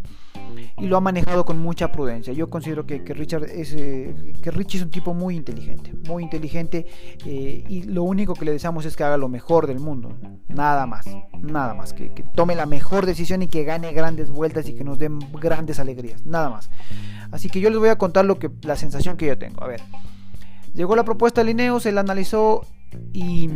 Y 0.77 0.87
lo 0.87 0.95
ha 0.95 1.01
manejado 1.01 1.43
con 1.43 1.59
mucha 1.59 1.91
prudencia. 1.91 2.31
Yo 2.31 2.49
considero 2.49 2.85
que, 2.85 2.99
Richard 2.99 3.43
es, 3.43 3.73
eh, 3.73 4.33
que 4.41 4.49
Richie 4.49 4.77
es 4.77 4.83
un 4.85 4.91
tipo 4.91 5.13
muy 5.13 5.35
inteligente, 5.35 5.93
muy 6.07 6.23
inteligente. 6.23 6.85
Eh, 7.25 7.65
y 7.67 7.83
lo 7.83 8.03
único 8.03 8.33
que 8.33 8.45
le 8.45 8.53
deseamos 8.53 8.85
es 8.85 8.95
que 8.95 9.03
haga 9.03 9.17
lo 9.17 9.27
mejor 9.27 9.67
del 9.67 9.81
mundo. 9.81 10.17
Nada 10.47 10.85
más, 10.85 11.05
nada 11.41 11.73
más. 11.73 11.91
Que, 11.91 12.13
que 12.13 12.23
tome 12.23 12.55
la 12.55 12.65
mejor 12.65 13.05
decisión 13.05 13.41
y 13.41 13.47
que 13.47 13.65
gane 13.65 13.91
grandes 13.91 14.29
vueltas 14.29 14.69
y 14.69 14.73
que 14.73 14.85
nos 14.85 14.99
den 14.99 15.19
grandes 15.33 15.81
alegrías. 15.81 16.25
Nada 16.25 16.49
más. 16.49 16.69
Así 17.31 17.49
que 17.49 17.59
yo 17.59 17.69
les 17.69 17.79
voy 17.79 17.89
a 17.89 17.97
contar 17.97 18.23
lo 18.23 18.39
que, 18.39 18.49
la 18.61 18.77
sensación 18.77 19.17
que 19.17 19.25
yo 19.25 19.37
tengo. 19.37 19.61
A 19.61 19.67
ver. 19.67 19.81
Llegó 20.79 20.95
la 20.95 21.03
propuesta 21.03 21.41
de 21.41 21.47
Lineos, 21.47 21.85
él 21.85 21.97
analizó 21.97 22.65
y, 23.11 23.49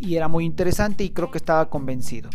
era 0.00 0.28
muy 0.28 0.46
interesante 0.46 1.04
y 1.04 1.10
creo 1.10 1.30
que 1.30 1.36
estaba 1.36 1.68
convencido. 1.68 2.30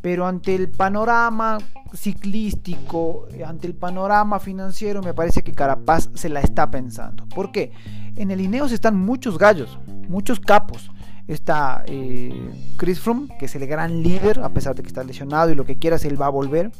Pero 0.00 0.26
ante 0.26 0.56
el 0.56 0.68
panorama 0.68 1.58
ciclístico, 1.94 3.28
ante 3.46 3.68
el 3.68 3.76
panorama 3.76 4.40
financiero, 4.40 5.00
me 5.00 5.14
parece 5.14 5.44
que 5.44 5.52
Carapaz 5.52 6.10
se 6.14 6.28
la 6.28 6.40
está 6.40 6.72
pensando. 6.72 7.24
¿Por 7.28 7.52
qué? 7.52 7.70
En 8.16 8.32
el 8.32 8.40
Ineos 8.40 8.72
están 8.72 8.96
muchos 8.96 9.38
gallos, 9.38 9.78
muchos 10.08 10.40
capos. 10.40 10.90
Está 11.28 11.84
eh, 11.86 12.32
Chris 12.76 13.00
Froome, 13.00 13.28
que 13.38 13.46
es 13.46 13.54
el 13.56 13.66
gran 13.66 14.02
líder, 14.02 14.40
a 14.40 14.50
pesar 14.50 14.74
de 14.74 14.82
que 14.82 14.88
está 14.88 15.02
lesionado 15.02 15.50
y 15.50 15.54
lo 15.54 15.64
que 15.64 15.76
quieras, 15.76 16.04
él 16.04 16.20
va 16.20 16.26
a 16.26 16.30
volver. 16.30 16.70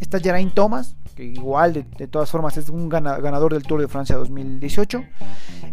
Está 0.00 0.20
Geraint 0.20 0.52
Thomas, 0.52 0.96
que 1.14 1.24
igual 1.24 1.72
de, 1.72 2.06
todas 2.06 2.30
formas 2.30 2.56
es 2.56 2.68
un 2.68 2.88
ganador 2.88 3.54
del 3.54 3.62
Tour 3.62 3.80
de 3.80 3.88
Francia 3.88 4.16
2018. 4.16 5.02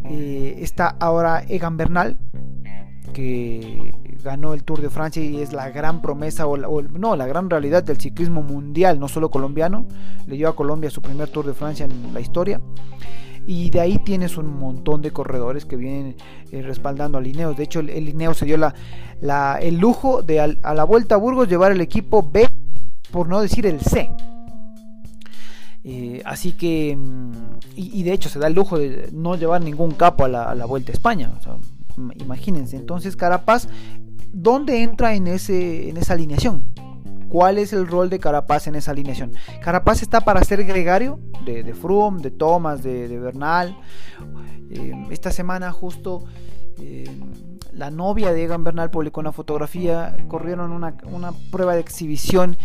Eh, 0.06 0.56
está 0.60 0.95
ahora 0.99 1.43
Egan 1.47 1.78
Bernal, 1.78 2.17
que 3.13 3.93
ganó 4.23 4.54
el 4.54 4.63
Tour 4.63 4.82
de 4.82 4.89
Francia 4.89 5.23
y 5.23 5.41
es 5.41 5.54
la 5.54 5.69
gran 5.69 6.01
promesa, 6.01 6.47
o, 6.47 6.82
no, 6.82 7.15
la 7.15 7.28
gran 7.28 7.49
realidad 7.49 7.84
del 7.84 7.97
ciclismo 7.97 8.41
mundial, 8.41 8.99
no 8.99 9.08
solo 9.08 9.30
colombiano. 9.30 9.88
Le 10.25 10.36
dio 10.36 10.49
a 10.49 10.56
Colombia 10.56 10.89
su 10.89 11.01
primer 11.01 11.30
Tour 11.30 11.45
de 11.45 11.54
Francia 11.54 11.86
en 11.86 12.13
la 12.13 12.19
historia. 12.19 12.60
Y 13.48 13.70
de 13.70 13.80
ahí 13.80 14.00
tienes 14.00 14.38
un 14.38 14.58
montón 14.60 15.02
de 15.02 15.12
corredores 15.12 15.66
que 15.66 15.76
vienen 15.76 16.16
eh, 16.52 16.62
respaldando 16.62 17.18
a 17.18 17.22
Lineos. 17.22 17.56
De 17.56 17.64
hecho, 17.64 17.80
el, 17.80 17.88
Lineo 17.88 18.34
se 18.34 18.46
dio 18.46 18.58
la, 18.58 19.60
el 19.62 19.78
lujo 19.78 20.24
de 20.24 20.40
a 20.40 20.74
la 20.74 20.84
vuelta 20.84 21.16
a 21.16 21.18
Burgos 21.18 21.48
llevar 21.48 21.72
el 21.72 21.82
equipo 21.82 22.28
B, 22.32 22.48
por 23.12 23.28
no 23.28 23.42
decir 23.42 23.66
el 23.66 23.80
C. 23.82 24.12
Eh, 25.88 26.24
así 26.26 26.54
que, 26.54 26.98
mm, 26.98 27.32
y, 27.76 28.02
de 28.02 28.12
hecho 28.12 28.28
se 28.28 28.40
da 28.40 28.48
el 28.48 28.54
lujo 28.54 28.80
de 28.80 29.10
no 29.14 29.36
llevar 29.36 29.62
ningún 29.62 29.92
capo 29.92 30.26
a 30.26 30.28
la, 30.28 30.66
Vuelta 30.66 30.92
a 30.92 30.94
España. 30.94 31.32
imagínense, 32.16 32.76
entonces 32.76 33.16
Carapaz, 33.16 33.68
¿dónde 34.34 34.82
entra 34.82 35.14
en, 35.14 35.28
ese, 35.28 35.90
en 35.90 35.98
esa 35.98 36.14
alineación? 36.14 36.64
¿Cuál 37.36 37.58
es 37.58 37.74
el 37.74 37.86
rol 37.86 38.10
de 38.10 38.17
Carapaz 38.17 38.67
en 38.67 38.76
esa 38.76 38.91
alineación? 38.91 39.34
Carapaz 39.62 40.02
está 40.02 40.21
para 40.21 40.41
ser 40.45 40.63
gregario 40.63 41.19
de, 41.43 41.63
de 41.63 41.74
de 41.74 42.32
Thomas, 42.32 42.82
de, 42.82 43.19
Bernal. 43.19 43.78
Eh, 44.69 44.93
esta 45.10 45.34
semana 45.34 45.74
justo 45.74 46.24
eh, 46.80 47.13
la 47.74 47.91
novia 47.91 48.32
de 48.32 48.41
Egan 48.41 48.63
Bernal 48.63 48.89
publicó 48.89 49.19
una 49.19 49.34
fotografía, 49.34 50.15
corrieron 50.30 50.71
una, 50.71 50.95
prueba 51.52 51.74
de 51.74 51.82
exhibición 51.82 52.56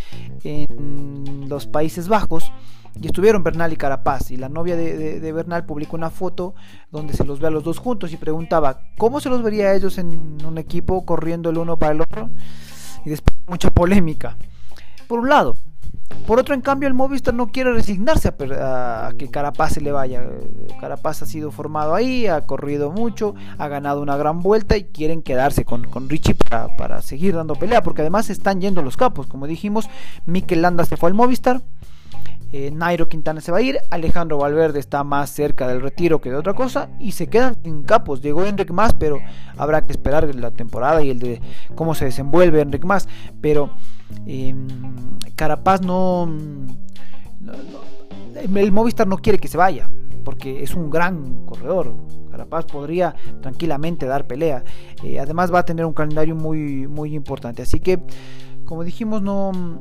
en 0.44 1.48
los 1.48 1.66
Países 1.66 2.06
Bajos 2.06 2.52
y 2.94 3.06
estuvieron 3.06 3.42
Bernal 3.42 3.72
y 3.72 3.76
Carapaz. 3.76 4.30
Y 4.30 4.36
la 4.36 4.48
novia 4.48 4.76
de, 4.76 5.32
Bernal 5.32 5.66
publicó 5.66 5.96
una 5.96 6.10
foto 6.10 6.54
donde 6.92 7.14
se 7.14 7.24
los 7.24 7.40
ve 7.40 7.48
a 7.48 7.50
los 7.50 7.64
dos 7.64 7.78
juntos 7.78 8.12
y 8.12 8.16
preguntaba 8.16 8.82
cómo 8.98 9.18
se 9.18 9.30
los 9.30 9.42
vería 9.42 9.70
a 9.70 9.74
ellos 9.74 9.98
en 9.98 10.46
un 10.46 10.58
equipo 10.58 11.04
corriendo 11.04 11.50
el 11.50 11.58
uno 11.58 11.76
para 11.76 11.90
el 11.90 12.02
otro. 12.02 12.30
Y 13.04 13.10
después 13.10 13.36
mucha 13.48 13.70
polémica. 13.70 14.36
Por 15.10 15.18
un 15.18 15.28
lado. 15.28 15.56
Por 16.24 16.38
otro, 16.38 16.54
en 16.54 16.60
cambio, 16.60 16.86
el 16.86 16.94
Movistar 16.94 17.34
no 17.34 17.48
quiere 17.48 17.72
resignarse 17.72 18.28
a, 18.28 19.12
que 19.18 19.28
Carapaz 19.28 19.72
se 19.72 19.80
le 19.80 19.90
vaya. 19.90 20.22
Carapaz 20.80 21.22
ha 21.22 21.26
sido 21.26 21.50
formado 21.50 21.96
ahí, 21.96 22.28
ha 22.28 22.42
corrido 22.42 22.92
mucho, 22.92 23.34
ha 23.58 23.66
ganado 23.66 24.02
una 24.02 24.16
gran 24.16 24.38
vuelta 24.38 24.76
y 24.76 24.84
quieren 24.84 25.22
quedarse 25.22 25.64
con, 25.64 26.08
Richie 26.08 26.36
para, 26.78 27.02
seguir 27.02 27.34
dando 27.34 27.56
pelea, 27.56 27.82
porque 27.82 28.02
además 28.02 28.30
están 28.30 28.60
yendo 28.60 28.82
los 28.82 28.96
capos. 28.96 29.26
Como 29.26 29.48
dijimos, 29.48 29.90
Mikel 30.26 30.62
Landa 30.62 30.84
se 30.84 30.96
fue 30.96 31.08
al 31.08 31.14
Movistar, 31.14 31.60
eh, 32.52 32.70
Nairo 32.70 33.08
Quintana 33.08 33.40
se 33.40 33.50
va 33.50 33.58
a 33.58 33.62
ir, 33.62 33.80
Alejandro 33.90 34.38
Valverde 34.38 34.78
está 34.78 35.02
más 35.02 35.30
cerca 35.30 35.66
del 35.66 35.80
retiro 35.80 36.20
que 36.20 36.30
de 36.30 36.36
otra 36.36 36.54
cosa 36.54 36.88
y 37.00 37.10
se 37.12 37.26
quedan 37.26 37.56
sin 37.64 37.82
capos. 37.82 38.22
Llegó 38.22 38.44
Enric 38.44 38.70
Más, 38.70 38.92
pero 38.92 39.18
habrá 39.56 39.82
que 39.82 39.90
esperar 39.90 40.32
la 40.36 40.52
temporada 40.52 41.02
y 41.02 41.10
el 41.10 41.18
de 41.18 41.40
cómo 41.74 41.96
se 41.96 42.04
desenvuelve 42.04 42.60
Enric 42.60 42.84
Más. 42.84 43.08
Pero 43.40 43.70
em, 44.26 44.68
Carapaz 45.36 45.82
no, 45.82 46.28
El 48.36 48.72
Movistar 48.72 49.06
no 49.06 49.18
quiere 49.18 49.38
que 49.38 49.48
se 49.48 49.56
vaya 49.56 49.88
porque 50.24 50.62
es 50.62 50.74
un 50.74 50.90
gran 50.90 51.46
corredor. 51.46 51.96
Carapaz 52.30 52.64
podría 52.66 53.14
tranquilamente 53.40 54.06
dar 54.06 54.26
pelea. 54.26 54.62
Eh, 55.02 55.18
además 55.18 55.52
va 55.52 55.60
a 55.60 55.64
tener 55.64 55.84
un 55.84 55.94
calendario 55.94 56.36
muy, 56.36 56.86
muy 56.86 57.14
importante. 57.14 57.62
Así 57.62 57.80
que, 57.80 58.00
como 58.64 58.84
dijimos, 58.84 59.22
no 59.22 59.80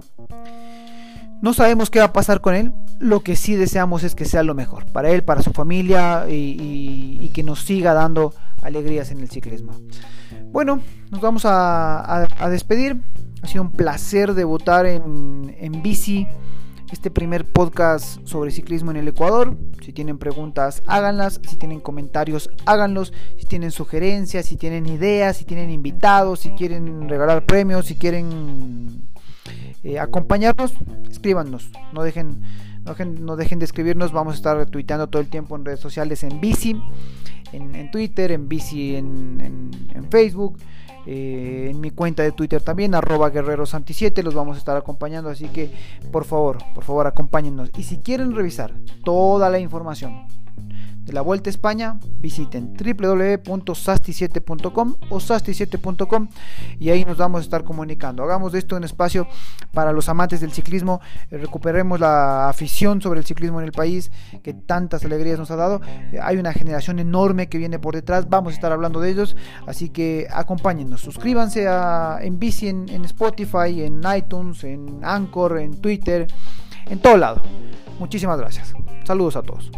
no 1.41 1.53
sabemos 1.53 1.89
qué 1.89 1.99
va 1.99 2.05
a 2.05 2.13
pasar 2.13 2.41
con 2.41 2.53
él. 2.53 2.73
Lo 2.99 3.21
que 3.21 3.35
sí 3.35 3.55
deseamos 3.55 4.03
es 4.03 4.13
que 4.13 4.25
sea 4.25 4.43
lo 4.43 4.55
mejor 4.55 4.85
para 4.91 5.09
él, 5.09 5.23
para 5.23 5.41
su 5.41 5.51
familia 5.51 6.25
y, 6.29 7.29
que 7.33 7.43
nos 7.43 7.61
siga 7.61 7.93
dando 7.93 8.33
alegrías 8.61 9.11
en 9.11 9.19
el 9.19 9.29
ciclismo. 9.29 9.73
Bueno, 10.51 10.81
nos 11.11 11.21
vamos 11.21 11.43
a, 11.45 12.27
despedir. 12.49 13.01
Ha 13.41 13.47
sido 13.47 13.63
un 13.63 13.71
placer 13.71 14.33
debutar 14.33 14.85
en, 14.85 15.55
en 15.59 15.81
bici 15.81 16.27
este 16.91 17.11
primer 17.11 17.45
podcast 17.45 18.25
sobre 18.25 18.51
ciclismo 18.51 18.91
en 18.91 18.97
el 18.97 19.07
Ecuador. 19.07 19.57
Si 19.83 19.93
tienen 19.93 20.17
preguntas, 20.17 20.81
háganlas. 20.87 21.39
Si 21.47 21.55
tienen 21.57 21.79
comentarios, 21.79 22.49
háganlos. 22.65 23.13
Si 23.37 23.45
tienen 23.45 23.71
sugerencias, 23.71 24.45
si 24.45 24.57
tienen 24.57 24.87
ideas, 24.87 25.37
si 25.37 25.45
tienen 25.45 25.69
invitados, 25.69 26.41
si 26.41 26.49
quieren 26.51 27.07
regalar 27.07 27.45
premios, 27.45 27.85
si 27.85 27.95
quieren 27.95 29.08
eh, 29.83 29.99
acompañarnos, 29.99 30.73
escríbanos, 31.09 31.69
no 31.93 32.03
dejen, 32.03 32.41
no 33.19 33.35
dejen, 33.35 33.59
de 33.59 33.65
escribirnos, 33.65 34.11
vamos 34.11 34.33
a 34.33 34.37
estar 34.37 34.65
tuiteando 34.67 35.07
todo 35.07 35.21
el 35.21 35.29
tiempo 35.29 35.55
en 35.55 35.65
redes 35.65 35.79
sociales, 35.79 36.23
en 36.23 36.41
bici, 36.41 36.81
en, 37.51 37.91
Twitter, 37.91 38.31
en 38.31 38.47
bici, 38.49 38.95
en, 38.95 40.07
Facebook. 40.09 40.57
Eh, 41.05 41.69
en 41.71 41.79
mi 41.79 41.91
cuenta 41.91 42.21
de 42.21 42.31
Twitter 42.33 42.61
también, 42.61 42.93
arroba 42.93 43.31
guerrerosanti7, 43.31 44.21
los 44.21 44.35
vamos 44.35 44.57
a 44.57 44.59
estar 44.59 44.77
acompañando, 44.77 45.29
así 45.29 45.47
que 45.47 45.71
por 46.11 46.25
favor, 46.25 46.57
por 46.75 46.83
favor 46.83 47.07
acompáñennos. 47.07 47.71
Y 47.77 47.83
si 47.83 47.97
quieren 47.97 48.35
revisar 48.35 48.73
toda 49.03 49.49
la 49.49 49.59
información 49.59 50.27
de 51.09 51.15
la 51.15 51.21
Vuelta 51.21 51.49
a 51.49 51.51
España, 51.51 51.99
visiten 52.19 52.73
www.sasti7.com 52.73 54.95
o 55.09 55.17
sasti7.com 55.17 56.27
y 56.79 56.89
ahí 56.89 57.03
nos 57.03 57.17
vamos 57.17 57.39
a 57.39 57.43
estar 57.43 57.63
comunicando. 57.63 58.21
Hagamos 58.23 58.51
de 58.51 58.59
esto 58.59 58.75
un 58.75 58.83
espacio 58.83 59.27
para 59.73 59.91
los 59.91 60.07
amantes 60.07 60.39
del 60.39 60.51
ciclismo, 60.51 61.01
eh, 61.31 61.37
recuperemos 61.37 61.99
la 61.99 62.47
afición 62.47 63.01
sobre 63.01 63.21
el 63.21 63.25
ciclismo 63.25 63.59
en 63.59 63.65
el 63.65 63.71
país 63.71 64.11
que 64.43 64.53
tantas 64.53 65.03
alegrías 65.03 65.39
nos 65.39 65.49
ha 65.49 65.55
dado. 65.55 65.81
Eh, 66.13 66.19
hay 66.21 66.37
una 66.37 66.53
generación 66.53 66.99
enorme 66.99 67.49
que 67.49 67.57
viene 67.57 67.79
por 67.79 67.95
detrás, 67.95 68.29
vamos 68.29 68.53
a 68.53 68.55
estar 68.55 68.71
hablando 68.71 69.01
de 69.01 69.09
ellos, 69.09 69.35
así 69.65 69.89
que 69.89 70.27
acompáñennos, 70.31 71.01
suscríbanse 71.01 71.65
en 72.21 72.37
Bici 72.37 72.67
en 72.67 73.03
Spotify, 73.05 73.81
en 73.81 74.03
iTunes, 74.15 74.63
en 74.63 75.03
Anchor, 75.03 75.57
en 75.57 75.81
Twitter 75.81 76.27
en 76.89 76.99
todo 76.99 77.17
lado. 77.17 77.41
Muchísimas 77.99 78.39
gracias. 78.39 78.73
Saludos 79.05 79.35
a 79.35 79.41
todos. 79.41 79.71